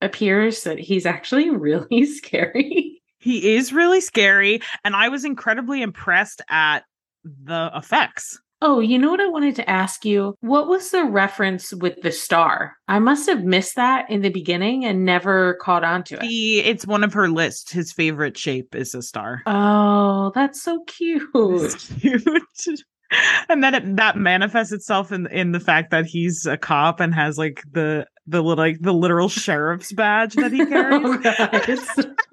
appears 0.00 0.64
that 0.64 0.78
he's 0.78 1.06
actually 1.06 1.50
really 1.56 2.04
scary? 2.06 3.02
He 3.18 3.56
is 3.56 3.72
really 3.72 4.00
scary, 4.00 4.60
and 4.84 4.94
I 4.94 5.08
was 5.08 5.24
incredibly 5.24 5.82
impressed 5.82 6.42
at 6.48 6.84
the 7.24 7.70
effects. 7.74 8.38
Oh, 8.62 8.80
you 8.80 8.98
know 8.98 9.10
what 9.10 9.20
I 9.20 9.28
wanted 9.28 9.54
to 9.56 9.68
ask 9.68 10.04
you? 10.04 10.34
What 10.40 10.66
was 10.66 10.90
the 10.90 11.04
reference 11.04 11.74
with 11.74 12.00
the 12.00 12.10
star? 12.10 12.74
I 12.88 12.98
must 12.98 13.28
have 13.28 13.44
missed 13.44 13.76
that 13.76 14.10
in 14.10 14.22
the 14.22 14.30
beginning 14.30 14.86
and 14.86 15.04
never 15.04 15.54
caught 15.60 15.84
on 15.84 16.04
to 16.04 16.16
it. 16.16 16.22
He, 16.22 16.60
it's 16.60 16.86
one 16.86 17.04
of 17.04 17.12
her 17.12 17.28
list. 17.28 17.70
His 17.70 17.92
favorite 17.92 18.38
shape 18.38 18.74
is 18.74 18.94
a 18.94 19.02
star. 19.02 19.42
Oh, 19.44 20.32
that's 20.34 20.62
so 20.62 20.84
cute. 20.86 21.28
It's 21.34 21.92
cute. 22.00 22.82
and 23.48 23.62
then 23.62 23.74
it, 23.74 23.96
that 23.96 24.16
manifests 24.16 24.72
itself 24.72 25.12
in 25.12 25.26
in 25.28 25.52
the 25.52 25.60
fact 25.60 25.90
that 25.90 26.06
he's 26.06 26.46
a 26.46 26.56
cop 26.56 27.00
and 27.00 27.14
has 27.14 27.38
like 27.38 27.62
the 27.70 28.06
the 28.26 28.42
little 28.42 28.62
like 28.62 28.80
the 28.80 28.92
literal 28.92 29.28
sheriff's 29.28 29.92
badge 29.92 30.34
that 30.34 30.52
he 30.52 30.64
carries. 30.66 31.88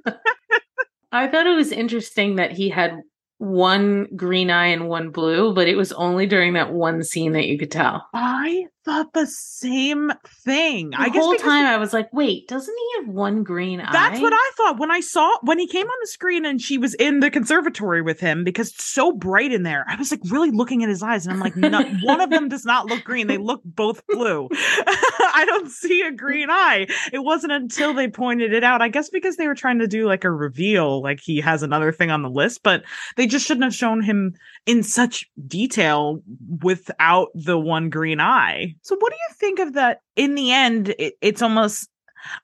Oh. 0.05 0.13
I 1.11 1.27
thought 1.27 1.45
it 1.45 1.55
was 1.55 1.71
interesting 1.71 2.37
that 2.37 2.51
he 2.51 2.69
had 2.69 2.99
one 3.37 4.07
green 4.15 4.49
eye 4.49 4.67
and 4.67 4.87
one 4.87 5.09
blue, 5.09 5.53
but 5.53 5.67
it 5.67 5.75
was 5.75 5.91
only 5.93 6.25
during 6.25 6.53
that 6.53 6.73
one 6.73 7.03
scene 7.03 7.33
that 7.33 7.45
you 7.45 7.59
could 7.59 7.71
tell. 7.71 8.07
I 8.13 8.65
thought 8.85 9.13
the 9.13 9.27
same 9.27 10.11
thing. 10.43 10.91
The 10.91 10.99
I 10.99 11.09
guess 11.09 11.23
whole 11.23 11.35
time 11.35 11.65
I 11.65 11.77
was 11.77 11.93
like, 11.93 12.11
wait, 12.11 12.47
doesn't 12.47 12.75
he 12.75 13.01
have 13.01 13.13
one 13.13 13.43
green 13.43 13.79
eye? 13.79 13.91
That's 13.91 14.19
what 14.19 14.33
I 14.33 14.51
thought 14.55 14.79
when 14.79 14.91
I 14.91 14.99
saw 14.99 15.37
when 15.41 15.59
he 15.59 15.67
came 15.67 15.85
on 15.85 15.97
the 16.01 16.07
screen 16.07 16.45
and 16.45 16.61
she 16.61 16.77
was 16.77 16.93
in 16.95 17.19
the 17.19 17.31
conservatory 17.31 18.01
with 18.01 18.19
him 18.19 18.43
because 18.43 18.69
it's 18.69 18.83
so 18.83 19.11
bright 19.11 19.51
in 19.51 19.63
there. 19.63 19.85
I 19.87 19.95
was 19.95 20.11
like 20.11 20.21
really 20.29 20.51
looking 20.51 20.83
at 20.83 20.89
his 20.89 21.01
eyes 21.01 21.25
and 21.25 21.33
I'm 21.33 21.39
like, 21.39 21.55
no, 21.55 21.83
one 22.03 22.21
of 22.21 22.29
them 22.29 22.49
does 22.49 22.65
not 22.65 22.87
look 22.87 23.03
green. 23.03 23.27
They 23.27 23.37
look 23.37 23.61
both 23.63 24.05
blue. 24.07 24.49
I 24.51 25.45
don't 25.47 25.69
see 25.69 26.01
a 26.01 26.11
green 26.11 26.49
eye. 26.49 26.87
It 27.11 27.23
wasn't 27.23 27.53
until 27.53 27.93
they 27.93 28.07
pointed 28.07 28.53
it 28.53 28.63
out. 28.63 28.81
I 28.81 28.89
guess 28.89 29.09
because 29.09 29.37
they 29.37 29.47
were 29.47 29.55
trying 29.55 29.79
to 29.79 29.87
do 29.87 30.05
like 30.05 30.23
a 30.23 30.31
reveal, 30.31 31.01
like 31.01 31.19
he 31.21 31.39
has 31.41 31.63
another 31.63 31.91
thing 31.91 32.11
on 32.11 32.21
the 32.21 32.29
list, 32.29 32.63
but 32.63 32.83
they 33.15 33.27
just 33.27 33.45
shouldn't 33.45 33.63
have 33.63 33.75
shown 33.75 34.01
him 34.01 34.35
in 34.65 34.83
such 34.83 35.29
detail 35.47 36.21
without 36.61 37.29
the 37.33 37.57
one 37.57 37.89
green 37.89 38.19
eye. 38.19 38.72
So 38.81 38.95
what 38.97 39.11
do 39.11 39.17
you 39.17 39.35
think 39.35 39.59
of 39.59 39.73
that? 39.73 40.01
In 40.15 40.35
the 40.35 40.51
end, 40.51 40.95
it, 40.99 41.15
it's 41.21 41.41
almost 41.41 41.89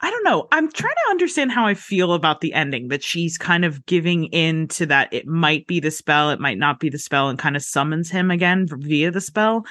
I 0.02 0.10
don't 0.10 0.24
know. 0.24 0.48
I'm 0.52 0.72
trying 0.72 0.94
to 0.94 1.12
understand 1.12 1.52
how 1.52 1.66
I 1.66 1.74
feel 1.74 2.14
about 2.14 2.42
the 2.42 2.54
ending 2.54 2.90
that 2.90 3.04
she's 3.04 3.38
kind 3.38 3.64
of 3.64 3.86
giving 3.86 4.26
in 4.26 4.68
to 4.70 4.86
that 4.88 5.14
it 5.14 5.26
might 5.26 5.68
be 5.68 5.80
the 5.80 5.92
spell, 5.92 6.30
it 6.32 6.40
might 6.40 6.58
not 6.58 6.80
be 6.80 6.90
the 6.90 7.00
spell, 7.00 7.30
and 7.30 7.40
kind 7.40 7.56
of 7.56 7.64
summons 7.64 8.10
him 8.10 8.30
again 8.32 8.68
via 8.70 9.12
the 9.12 9.22
spell. 9.22 9.66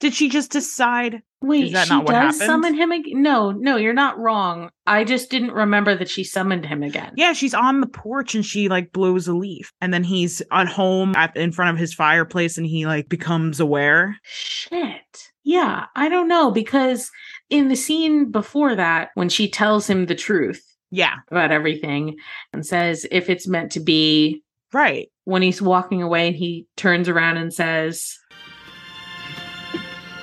Did 0.00 0.14
she 0.14 0.28
just 0.28 0.50
decide? 0.50 1.22
Wait, 1.42 1.64
is 1.66 1.72
that 1.72 1.88
she 1.88 1.94
not 1.94 2.04
what 2.04 2.12
does 2.12 2.34
happened? 2.36 2.46
summon 2.46 2.74
him 2.74 2.92
again? 2.92 3.22
No, 3.22 3.50
no, 3.50 3.76
you're 3.76 3.92
not 3.92 4.18
wrong. 4.18 4.70
I 4.86 5.04
just 5.04 5.30
didn't 5.30 5.52
remember 5.52 5.96
that 5.96 6.08
she 6.08 6.24
summoned 6.24 6.64
him 6.66 6.82
again. 6.82 7.12
Yeah, 7.16 7.32
she's 7.32 7.54
on 7.54 7.80
the 7.80 7.86
porch 7.86 8.34
and 8.34 8.44
she 8.46 8.68
like 8.68 8.92
blows 8.92 9.26
a 9.28 9.34
leaf, 9.34 9.72
and 9.80 9.92
then 9.92 10.04
he's 10.04 10.40
at 10.52 10.68
home 10.68 11.14
at 11.16 11.36
in 11.36 11.52
front 11.52 11.74
of 11.74 11.78
his 11.80 11.92
fireplace, 11.94 12.56
and 12.56 12.66
he 12.66 12.86
like 12.86 13.08
becomes 13.08 13.60
aware. 13.60 14.16
Shit. 14.22 15.30
Yeah, 15.44 15.86
I 15.96 16.08
don't 16.08 16.28
know 16.28 16.50
because 16.52 17.10
in 17.50 17.68
the 17.68 17.74
scene 17.76 18.30
before 18.30 18.76
that, 18.76 19.10
when 19.14 19.28
she 19.28 19.50
tells 19.50 19.88
him 19.90 20.06
the 20.06 20.14
truth 20.14 20.64
Yeah, 20.90 21.16
about 21.32 21.50
everything 21.50 22.16
and 22.52 22.64
says 22.64 23.04
if 23.10 23.28
it's 23.28 23.48
meant 23.48 23.72
to 23.72 23.80
be, 23.80 24.44
right. 24.72 25.08
when 25.24 25.42
he's 25.42 25.60
walking 25.60 26.00
away 26.00 26.28
and 26.28 26.36
he 26.36 26.66
turns 26.76 27.08
around 27.08 27.38
and 27.38 27.52
says, 27.52 28.16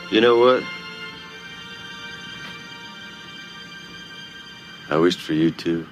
You 0.09 0.21
know 0.21 0.39
what? 0.39 0.63
I 4.89 4.97
wished 4.97 5.19
for 5.19 5.33
you 5.33 5.51
too. 5.51 5.85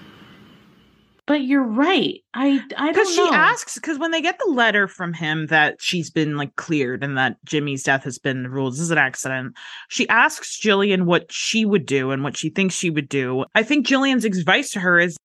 "But 1.28 1.42
you're 1.44 1.62
right. 1.64 2.22
I 2.34 2.64
I 2.78 2.90
Because 2.90 3.16
don't 3.16 3.30
she 3.30 3.36
asks, 3.36 3.76
because 3.76 4.00
when 4.00 4.12
they 4.12 4.22
get 4.22 4.40
the 4.44 4.50
letter 4.52 4.88
from 4.88 5.14
him 5.14 5.48
that 5.48 5.76
she's 5.82 6.10
been 6.10 6.38
like 6.38 6.56
cleared 6.56 7.04
and 7.04 7.18
that 7.18 7.38
Jimmy's 7.46 7.84
death 7.84 8.04
has 8.06 8.18
been 8.18 8.48
ruled 8.48 8.74
as 8.74 8.90
an 8.92 8.98
accident, 8.98 9.56
she 9.90 10.08
asks 10.10 10.60
Jillian 10.60 11.04
what 11.04 11.32
she 11.32 11.66
would 11.66 11.86
do 11.86 12.12
and 12.12 12.24
what 12.24 12.38
she 12.38 12.50
thinks 12.50 12.76
she 12.76 12.90
would 12.90 13.10
do. 13.10 13.46
I 13.56 13.64
think 13.64 13.86
Jillian's 13.86 14.26
advice 14.26 14.72
to 14.72 14.80
her 14.80 15.00
is 15.00 15.18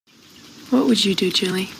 What 0.70 0.86
would 0.86 1.04
you 1.04 1.14
do, 1.14 1.30
Julie? 1.30 1.70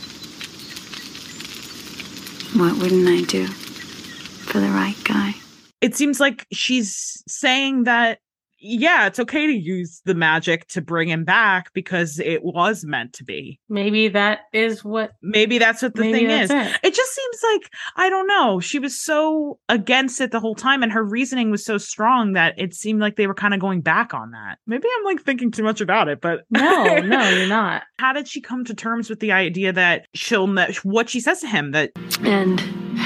What 2.55 2.77
wouldn't 2.79 3.09
I 3.09 3.23
do 3.23 3.47
for 3.47 4.61
the 4.61 4.69
right 4.69 4.97
guy? 5.05 5.35
it 5.81 5.97
seems 5.97 6.21
like 6.21 6.47
she's 6.53 7.25
saying 7.27 7.85
that 7.85 8.21
yeah, 8.63 9.07
it's 9.07 9.19
okay 9.19 9.47
to 9.47 9.53
use 9.53 10.01
the 10.05 10.15
magic 10.15 10.69
to 10.69 10.81
bring 10.81 11.09
him 11.09 11.25
back 11.25 11.73
because 11.73 12.19
it 12.21 12.45
was 12.45 12.85
meant 12.85 13.13
to 13.15 13.25
be. 13.25 13.61
Maybe 13.69 14.09
that 14.09 14.41
is 14.53 14.85
what 14.85 15.13
Maybe 15.21 15.59
that's 15.59 15.83
what 15.83 15.95
the 15.95 16.03
thing 16.03 16.31
is. 16.31 16.51
it. 16.51 16.77
It. 16.83 16.95
just 16.95 17.13
seems 17.13 17.39
like 17.53 17.71
I 17.97 18.09
don't 18.09 18.29
know. 18.29 18.61
She 18.61 18.79
was 18.79 18.99
so 18.99 19.59
against 19.69 20.21
it 20.21 20.31
the 20.31 20.41
whole 20.41 20.55
time, 20.55 20.83
and 20.83 20.93
her 20.93 21.03
reasoning 21.03 21.51
was 21.51 21.65
so 21.65 21.77
strong 21.77 22.35
that 22.35 22.55
it 22.57 22.75
seemed 22.75 23.01
like 23.01 23.17
they 23.17 23.27
were 23.27 23.35
kind 23.35 23.53
of 23.53 23.61
going 23.61 23.81
back 23.81 24.15
on 24.15 24.31
that. 24.31 24.59
Maybe 24.67 24.87
I'm 24.99 25.05
like 25.05 25.23
thinking 25.23 25.51
too 25.51 25.65
much 25.65 25.81
about 25.81 26.09
it, 26.09 26.21
but 26.21 26.45
No, 26.51 26.99
no, 27.01 27.29
you're 27.31 27.47
not. 27.49 27.83
How 27.99 28.13
did 28.13 28.29
she 28.29 28.41
come 28.41 28.65
to 28.67 28.75
terms 28.75 29.11
with 29.11 29.21
the 29.21 29.33
idea 29.33 29.73
that 29.73 30.07
she'll 30.15 30.47
know 30.47 30.69
what 30.85 31.11
she 31.11 31.21
says 31.21 31.41
to 31.41 31.49
him 31.49 31.73
that 31.73 31.91
And 32.23 32.63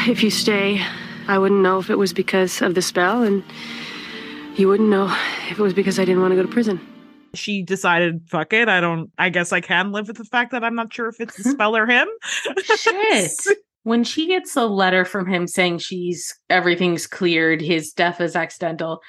if 0.08 0.22
you 0.22 0.30
stay, 0.30 0.84
I 1.28 1.38
wouldn't 1.38 1.62
know 1.62 1.78
if 1.78 1.88
it 1.90 1.96
was 1.98 2.12
because 2.12 2.60
of 2.62 2.74
the 2.74 2.82
spell, 2.82 3.22
and 3.22 3.42
you 4.56 4.68
wouldn't 4.68 4.88
know 4.88 5.06
if 5.50 5.58
it 5.58 5.62
was 5.62 5.74
because 5.74 5.98
I 5.98 6.04
didn't 6.04 6.20
want 6.22 6.32
to 6.32 6.36
go 6.36 6.42
to 6.42 6.48
prison. 6.48 6.80
she 7.34 7.62
decided, 7.62 8.22
fuck 8.28 8.52
it, 8.52 8.68
I 8.68 8.80
don't. 8.80 9.10
I 9.18 9.28
guess 9.28 9.52
I 9.52 9.60
can 9.60 9.92
live 9.92 10.08
with 10.08 10.16
the 10.16 10.24
fact 10.24 10.52
that 10.52 10.64
I'm 10.64 10.74
not 10.74 10.92
sure 10.92 11.08
if 11.08 11.20
it's 11.20 11.36
the 11.36 11.50
spell 11.50 11.76
or 11.76 11.86
him. 11.86 12.08
Shit. 12.76 13.32
When 13.82 14.02
she 14.02 14.26
gets 14.26 14.56
a 14.56 14.66
letter 14.66 15.04
from 15.04 15.28
him 15.28 15.46
saying 15.46 15.78
she's 15.78 16.34
everything's 16.50 17.06
cleared, 17.06 17.60
his 17.62 17.92
death 17.92 18.20
is 18.20 18.34
accidental, 18.34 19.00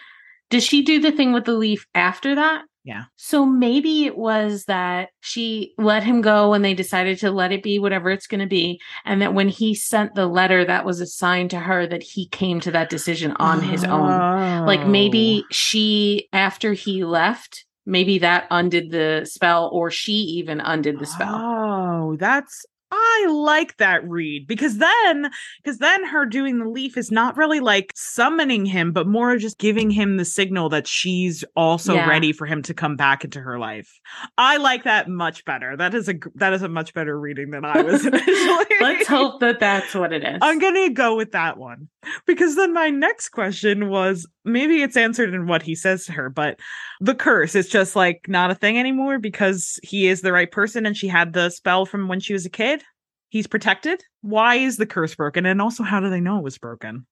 does 0.52 0.64
she 0.64 0.84
do 0.84 1.00
the 1.02 1.12
thing 1.12 1.34
with 1.34 1.46
the 1.46 1.54
leaf 1.54 1.88
after 1.96 2.36
that? 2.36 2.62
Yeah. 2.88 3.04
So 3.17 3.45
maybe 3.45 4.06
it 4.06 4.17
was 4.17 4.63
that 4.65 5.10
she 5.19 5.73
let 5.78 6.04
him 6.04 6.21
go 6.21 6.54
and 6.54 6.63
they 6.63 6.73
decided 6.73 7.19
to 7.19 7.32
let 7.32 7.52
it 7.52 7.62
be 7.62 7.80
whatever 7.80 8.10
it's 8.10 8.28
going 8.28 8.39
to 8.39 8.47
be. 8.47 8.80
And 9.04 9.21
that 9.21 9.34
when 9.34 9.50
he 9.50 9.76
sent 9.76 10.15
the 10.15 10.26
letter, 10.26 10.63
that 10.63 10.86
was 10.86 11.02
a 11.02 11.06
sign 11.06 11.50
to 11.50 11.60
her 11.60 11.86
that 11.86 12.02
he 12.02 12.30
came 12.30 12.62
to 12.62 12.71
that 12.71 12.89
decision 12.89 13.34
on 13.39 13.62
his 13.62 13.84
own. 13.84 14.65
Like 14.65 14.80
Oh. 14.80 14.88
maybe 14.88 15.43
she, 15.52 16.30
after 16.32 16.71
he 16.71 17.04
left, 17.04 17.65
maybe 17.86 18.19
that 18.19 18.47
undid 18.52 18.89
the 18.91 19.26
spell 19.30 19.69
or 19.73 19.91
she 19.91 20.13
even 20.13 20.62
undid 20.62 20.97
the 21.00 21.06
spell. 21.06 21.36
Oh, 21.36 22.15
that's 22.17 22.65
I 22.91 23.28
like 23.30 23.78
that 23.78 24.08
read 24.08 24.47
because 24.47 24.78
then 24.78 25.30
because 25.63 25.80
then 25.80 26.06
her 26.06 26.26
doing 26.26 26.60
the 26.60 26.69
leaf 26.69 26.97
is 26.97 27.12
not 27.12 27.36
really 27.36 27.60
like 27.60 27.91
summoning 27.95 28.65
him, 28.65 28.91
but 28.93 29.08
more 29.08 29.36
just 29.38 29.58
giving 29.58 29.89
him 29.89 30.17
the 30.17 30.23
signal 30.26 30.69
that 30.69 30.88
she's 30.88 31.43
also 31.56 31.95
Yeah. 31.95 32.08
ready 32.08 32.32
for 32.32 32.45
him 32.45 32.62
to 32.63 32.73
come 32.73 32.95
back 32.95 33.23
into 33.23 33.41
her 33.41 33.60
life. 33.60 33.89
I 34.38 34.58
like 34.58 34.84
that 34.86 35.10
much 35.10 35.43
better. 35.45 35.76
That 35.76 35.93
is 35.93 36.08
a 36.08 36.15
that 36.36 36.54
is 36.54 36.62
a 36.62 36.69
much 36.69 36.93
better 36.93 37.19
reading 37.19 37.52
than 37.52 37.65
I 37.65 37.82
was 37.82 38.06
initially. 38.06 38.65
Let's 38.80 39.08
hope 39.08 39.41
that 39.41 39.60
that's 39.60 39.93
what 39.93 40.13
it 40.13 40.23
is. 40.23 40.38
I'm 40.41 40.60
gonna 40.60 40.89
go 40.89 41.15
with 41.15 41.32
that 41.34 41.58
one 41.58 41.89
because 42.26 42.56
then 42.56 42.73
my 42.73 42.89
next 42.89 43.30
question 43.30 43.89
was 43.89 44.26
maybe 44.45 44.82
it's 44.82 44.95
answered 44.95 45.34
in 45.34 45.47
what 45.47 45.62
he 45.62 45.76
says 45.76 46.06
to 46.06 46.13
her, 46.13 46.30
but 46.30 46.60
the 47.02 47.15
curse 47.15 47.54
is 47.54 47.67
just 47.67 47.95
like 47.95 48.26
not 48.30 48.50
a 48.52 48.56
thing 48.56 48.80
anymore 48.80 49.19
because 49.19 49.78
he 49.84 50.08
is 50.08 50.21
the 50.21 50.32
right 50.32 50.50
person 50.52 50.86
and 50.86 50.95
she 50.95 51.08
had 51.10 51.34
the 51.34 51.50
spell 51.50 51.86
from 51.86 52.08
when 52.08 52.19
she 52.21 52.32
was 52.34 52.45
a 52.45 52.50
kid. 52.50 52.82
He's 53.30 53.48
protected. 53.48 54.04
Why 54.22 54.56
is 54.56 54.78
the 54.78 54.86
curse 54.86 55.16
broken? 55.16 55.46
And 55.46 55.62
also, 55.62 55.84
how 55.84 56.00
do 56.00 56.10
they 56.10 56.22
know 56.22 56.38
it 56.38 56.44
was 56.44 56.58
broken? 56.58 57.06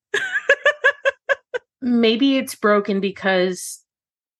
maybe 1.82 2.38
it's 2.38 2.56
broken 2.56 2.99
because 2.99 3.82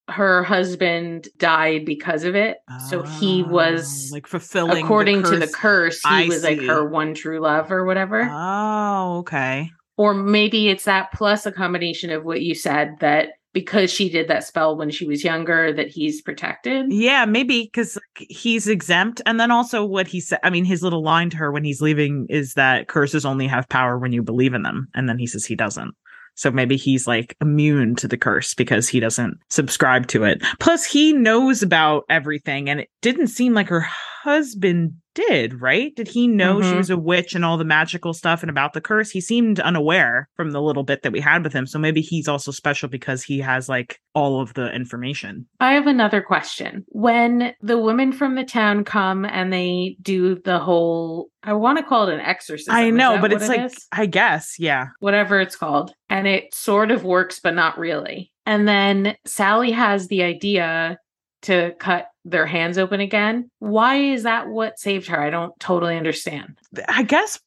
her 0.08 0.42
husband 0.44 1.28
died 1.36 1.84
because 1.84 2.24
of 2.24 2.36
it. 2.36 2.58
so 2.88 3.02
he 3.02 3.42
was 3.42 4.10
Oh, 4.10 4.14
like 4.14 4.26
fulfilling, 4.26 4.76
the 4.76 4.84
according 4.84 5.22
to 5.24 5.36
the 5.38 5.48
curse. 5.48 5.96
he 6.02 6.08
I 6.08 6.26
was 6.28 6.44
like 6.44 6.60
her 6.60 6.88
one 6.88 7.12
true 7.14 7.40
love 7.40 7.72
or 7.72 7.84
whatever. 7.84 8.28
Oh, 8.32 9.18
okay. 9.18 9.70
or 9.96 10.14
maybe 10.14 10.68
it's 10.68 10.84
that 10.84 11.12
plus 11.12 11.44
a 11.46 11.52
combination 11.52 12.10
of 12.10 12.24
what 12.24 12.40
you 12.42 12.54
said 12.54 12.96
that 13.00 13.30
because 13.56 13.90
she 13.90 14.10
did 14.10 14.28
that 14.28 14.44
spell 14.44 14.76
when 14.76 14.90
she 14.90 15.06
was 15.06 15.24
younger 15.24 15.72
that 15.72 15.88
he's 15.88 16.20
protected. 16.20 16.92
Yeah, 16.92 17.24
maybe 17.24 17.62
because 17.62 17.96
he's 18.14 18.68
exempt. 18.68 19.22
And 19.24 19.40
then 19.40 19.50
also 19.50 19.82
what 19.82 20.06
he 20.06 20.20
said, 20.20 20.40
I 20.42 20.50
mean, 20.50 20.66
his 20.66 20.82
little 20.82 21.02
line 21.02 21.30
to 21.30 21.38
her 21.38 21.50
when 21.50 21.64
he's 21.64 21.80
leaving 21.80 22.26
is 22.28 22.52
that 22.52 22.88
curses 22.88 23.24
only 23.24 23.46
have 23.46 23.66
power 23.70 23.98
when 23.98 24.12
you 24.12 24.22
believe 24.22 24.52
in 24.52 24.60
them. 24.60 24.88
And 24.94 25.08
then 25.08 25.18
he 25.18 25.26
says 25.26 25.46
he 25.46 25.56
doesn't. 25.56 25.94
So 26.34 26.50
maybe 26.50 26.76
he's 26.76 27.06
like 27.06 27.34
immune 27.40 27.96
to 27.96 28.06
the 28.06 28.18
curse 28.18 28.52
because 28.52 28.90
he 28.90 29.00
doesn't 29.00 29.38
subscribe 29.48 30.06
to 30.08 30.24
it. 30.24 30.42
Plus, 30.60 30.84
he 30.84 31.14
knows 31.14 31.62
about 31.62 32.04
everything. 32.10 32.68
And 32.68 32.80
it 32.80 32.90
didn't 33.00 33.28
seem 33.28 33.54
like 33.54 33.68
her 33.68 33.86
husband 34.26 34.92
did, 35.14 35.62
right? 35.62 35.94
Did 35.96 36.08
he 36.08 36.26
know 36.28 36.60
she 36.60 36.72
Mhm. 36.72 36.76
was 36.76 36.90
a 36.90 36.96
witch 36.96 37.34
and 37.34 37.44
all 37.44 37.56
the 37.56 37.64
magical 37.64 38.12
stuff 38.12 38.42
and 38.42 38.50
about 38.50 38.72
the 38.74 38.80
curse? 38.80 39.08
He 39.10 39.20
seemed 39.20 39.60
unaware 39.60 40.28
from 40.36 40.50
the 40.50 40.60
little 40.60 40.82
bit 40.82 41.02
that 41.02 41.12
we 41.12 41.20
had 41.20 41.42
with 41.44 41.52
him. 41.54 41.64
So 41.66 41.78
maybe 41.78 42.00
he's 42.02 42.28
also 42.28 42.50
special 42.50 42.88
because 42.88 43.22
he 43.22 43.38
has 43.38 43.68
like 43.68 43.98
all 44.14 44.40
of 44.42 44.52
the 44.54 44.74
information. 44.74 45.46
I 45.60 45.72
have 45.74 45.86
another 45.86 46.20
question. 46.20 46.84
When 46.88 47.54
the 47.62 47.78
women 47.78 48.12
from 48.12 48.34
the 48.34 48.44
town 48.44 48.84
come 48.84 49.24
and 49.24 49.52
they 49.52 49.96
do 50.02 50.34
the 50.44 50.58
whole 50.58 51.28
I 51.42 51.52
want 51.52 51.78
to 51.78 51.84
call 51.84 52.08
it 52.08 52.14
an 52.14 52.20
exorcism. 52.20 52.74
I 52.74 52.90
know, 52.90 53.18
but 53.20 53.32
it's 53.32 53.44
it 53.44 53.48
like 53.48 53.60
is? 53.66 53.86
I 53.92 54.06
guess, 54.06 54.56
yeah. 54.58 54.86
whatever 54.98 55.40
it's 55.40 55.54
called. 55.54 55.92
And 56.10 56.26
it 56.26 56.52
sort 56.52 56.90
of 56.90 57.04
works, 57.04 57.38
but 57.38 57.54
not 57.54 57.78
really. 57.78 58.32
And 58.44 58.66
then 58.66 59.16
Sally 59.24 59.70
has 59.70 60.08
the 60.08 60.24
idea 60.24 60.98
to 61.42 61.72
cut 61.78 62.06
their 62.28 62.44
hands 62.44 62.76
open 62.76 63.00
again. 63.00 63.48
Why 63.60 63.96
is 63.96 64.24
that 64.24 64.48
what 64.48 64.78
saved 64.80 65.06
her? 65.06 65.20
I 65.20 65.30
don't 65.30 65.58
totally 65.60 65.96
understand. 65.96 66.58
I 66.88 67.04
guess 67.04 67.38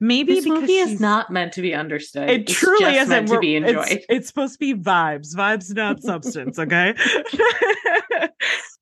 maybe 0.00 0.34
This 0.34 0.44
because 0.44 0.60
movie 0.60 0.74
is 0.74 1.00
not 1.00 1.30
meant 1.30 1.54
to 1.54 1.62
be 1.62 1.74
understood. 1.74 2.28
It 2.28 2.42
It's 2.42 2.52
truly 2.52 2.80
just 2.84 2.96
isn't 2.96 3.08
meant 3.10 3.28
to 3.28 3.38
be 3.38 3.56
it's- 3.56 3.70
enjoyed. 3.70 4.04
It's, 4.08 4.28
supposed 4.28 4.52
to 4.52 4.58
be 4.58 4.74
vibes, 4.74 5.34
vibes, 5.34 5.74
not 5.74 6.02
substance. 6.02 6.58
Okay. 6.58 6.94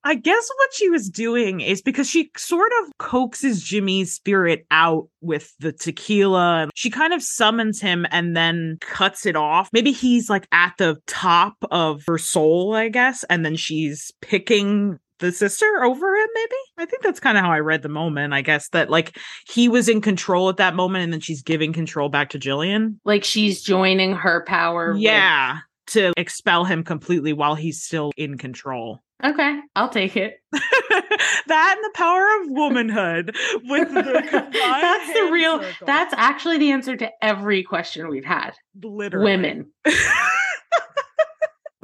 I 0.05 0.15
guess 0.15 0.49
what 0.57 0.73
she 0.75 0.89
was 0.89 1.09
doing 1.11 1.61
is 1.61 1.83
because 1.83 2.09
she 2.09 2.31
sort 2.37 2.71
of 2.83 2.93
coaxes 2.99 3.61
Jimmy's 3.63 4.13
spirit 4.13 4.65
out 4.71 5.09
with 5.21 5.53
the 5.59 5.73
tequila 5.73 6.63
and 6.63 6.71
she 6.75 6.91
kind 6.91 7.13
of 7.13 7.23
summons 7.23 7.81
him 7.81 8.07
and 8.13 8.37
then 8.37 8.79
cuts 8.81 9.27
it 9.27 9.35
off. 9.35 9.69
Maybe 9.73 9.91
he's 9.91 10.31
like 10.31 10.47
at 10.53 10.75
the 10.79 10.97
top 11.09 11.55
of 11.73 12.05
her 12.07 12.19
soul, 12.19 12.75
I 12.75 12.89
guess, 12.89 13.25
and 13.25 13.45
then 13.45 13.57
she's 13.57 14.13
picking 14.21 14.99
the 15.19 15.33
sister 15.33 15.67
over 15.83 16.15
him 16.15 16.29
maybe 16.35 16.55
i 16.79 16.85
think 16.85 17.03
that's 17.03 17.21
kind 17.21 17.39
of 17.39 17.45
how 17.45 17.51
i 17.51 17.59
read 17.61 17.83
the 17.83 17.89
moment 17.89 18.33
i 18.35 18.43
guess 18.43 18.69
that 18.71 18.91
like 18.91 19.17
he 19.49 19.69
was 19.69 19.89
in 19.89 20.01
control 20.01 20.49
at 20.49 20.57
that 20.59 20.75
moment 20.75 21.05
and 21.05 21.13
then 21.13 21.21
she's 21.21 21.43
giving 21.43 21.73
control 21.73 22.09
back 22.09 22.31
to 22.31 22.39
jillian 22.39 22.97
like 23.05 23.25
she's 23.25 23.63
joining 23.63 24.15
her 24.15 24.45
power. 24.47 24.93
with- 24.93 25.03
yeah 25.03 25.59
to 25.87 26.13
expel 26.17 26.65
him 26.65 26.83
completely 26.83 27.33
while 27.33 27.55
he's 27.55 27.83
still 27.83 28.11
in 28.17 28.37
control 28.37 29.01
okay, 29.25 29.61
I'll 29.75 29.89
take 29.89 30.15
it. 30.15 30.35
that 30.53 31.75
and 31.77 31.85
the 31.85 31.91
power 31.95 32.27
of 32.43 32.51
womanhood 32.51 33.35
with 33.65 33.89
the 33.95 34.03
that's 34.53 35.13
the 35.15 35.31
real. 35.33 35.63
circle. 35.63 35.87
That's 35.87 36.15
actually 36.19 36.59
the 36.59 36.71
answer 36.73 36.97
to 36.97 37.11
every 37.23 37.63
question 37.63 38.09
we've 38.09 38.27
had. 38.27 38.51
literally 38.83 39.25
Women. 39.25 39.71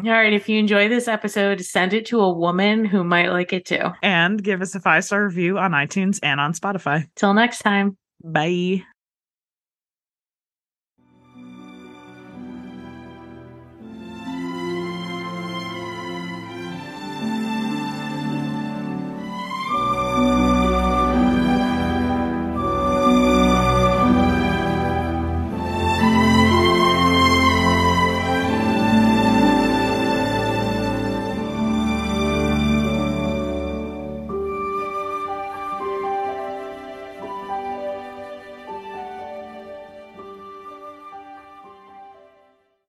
All 0.05 0.11
right. 0.11 0.33
If 0.33 0.49
you 0.49 0.59
enjoy 0.59 0.89
this 0.89 1.07
episode, 1.09 1.61
send 1.65 1.93
it 1.95 2.07
to 2.07 2.21
a 2.21 2.33
woman 2.33 2.85
who 2.85 3.05
might 3.05 3.29
like 3.31 3.53
it 3.53 3.65
too. 3.65 3.91
and 4.03 4.43
give 4.43 4.61
us 4.61 4.75
a 4.75 4.81
five 4.81 5.05
star 5.05 5.25
review 5.25 5.59
on 5.59 5.71
itunes 5.73 6.19
and 6.23 6.41
on 6.41 6.53
spotify 6.55 7.07
Till 7.15 7.35
next 7.35 7.61
time. 7.61 7.97
bye 8.25 8.83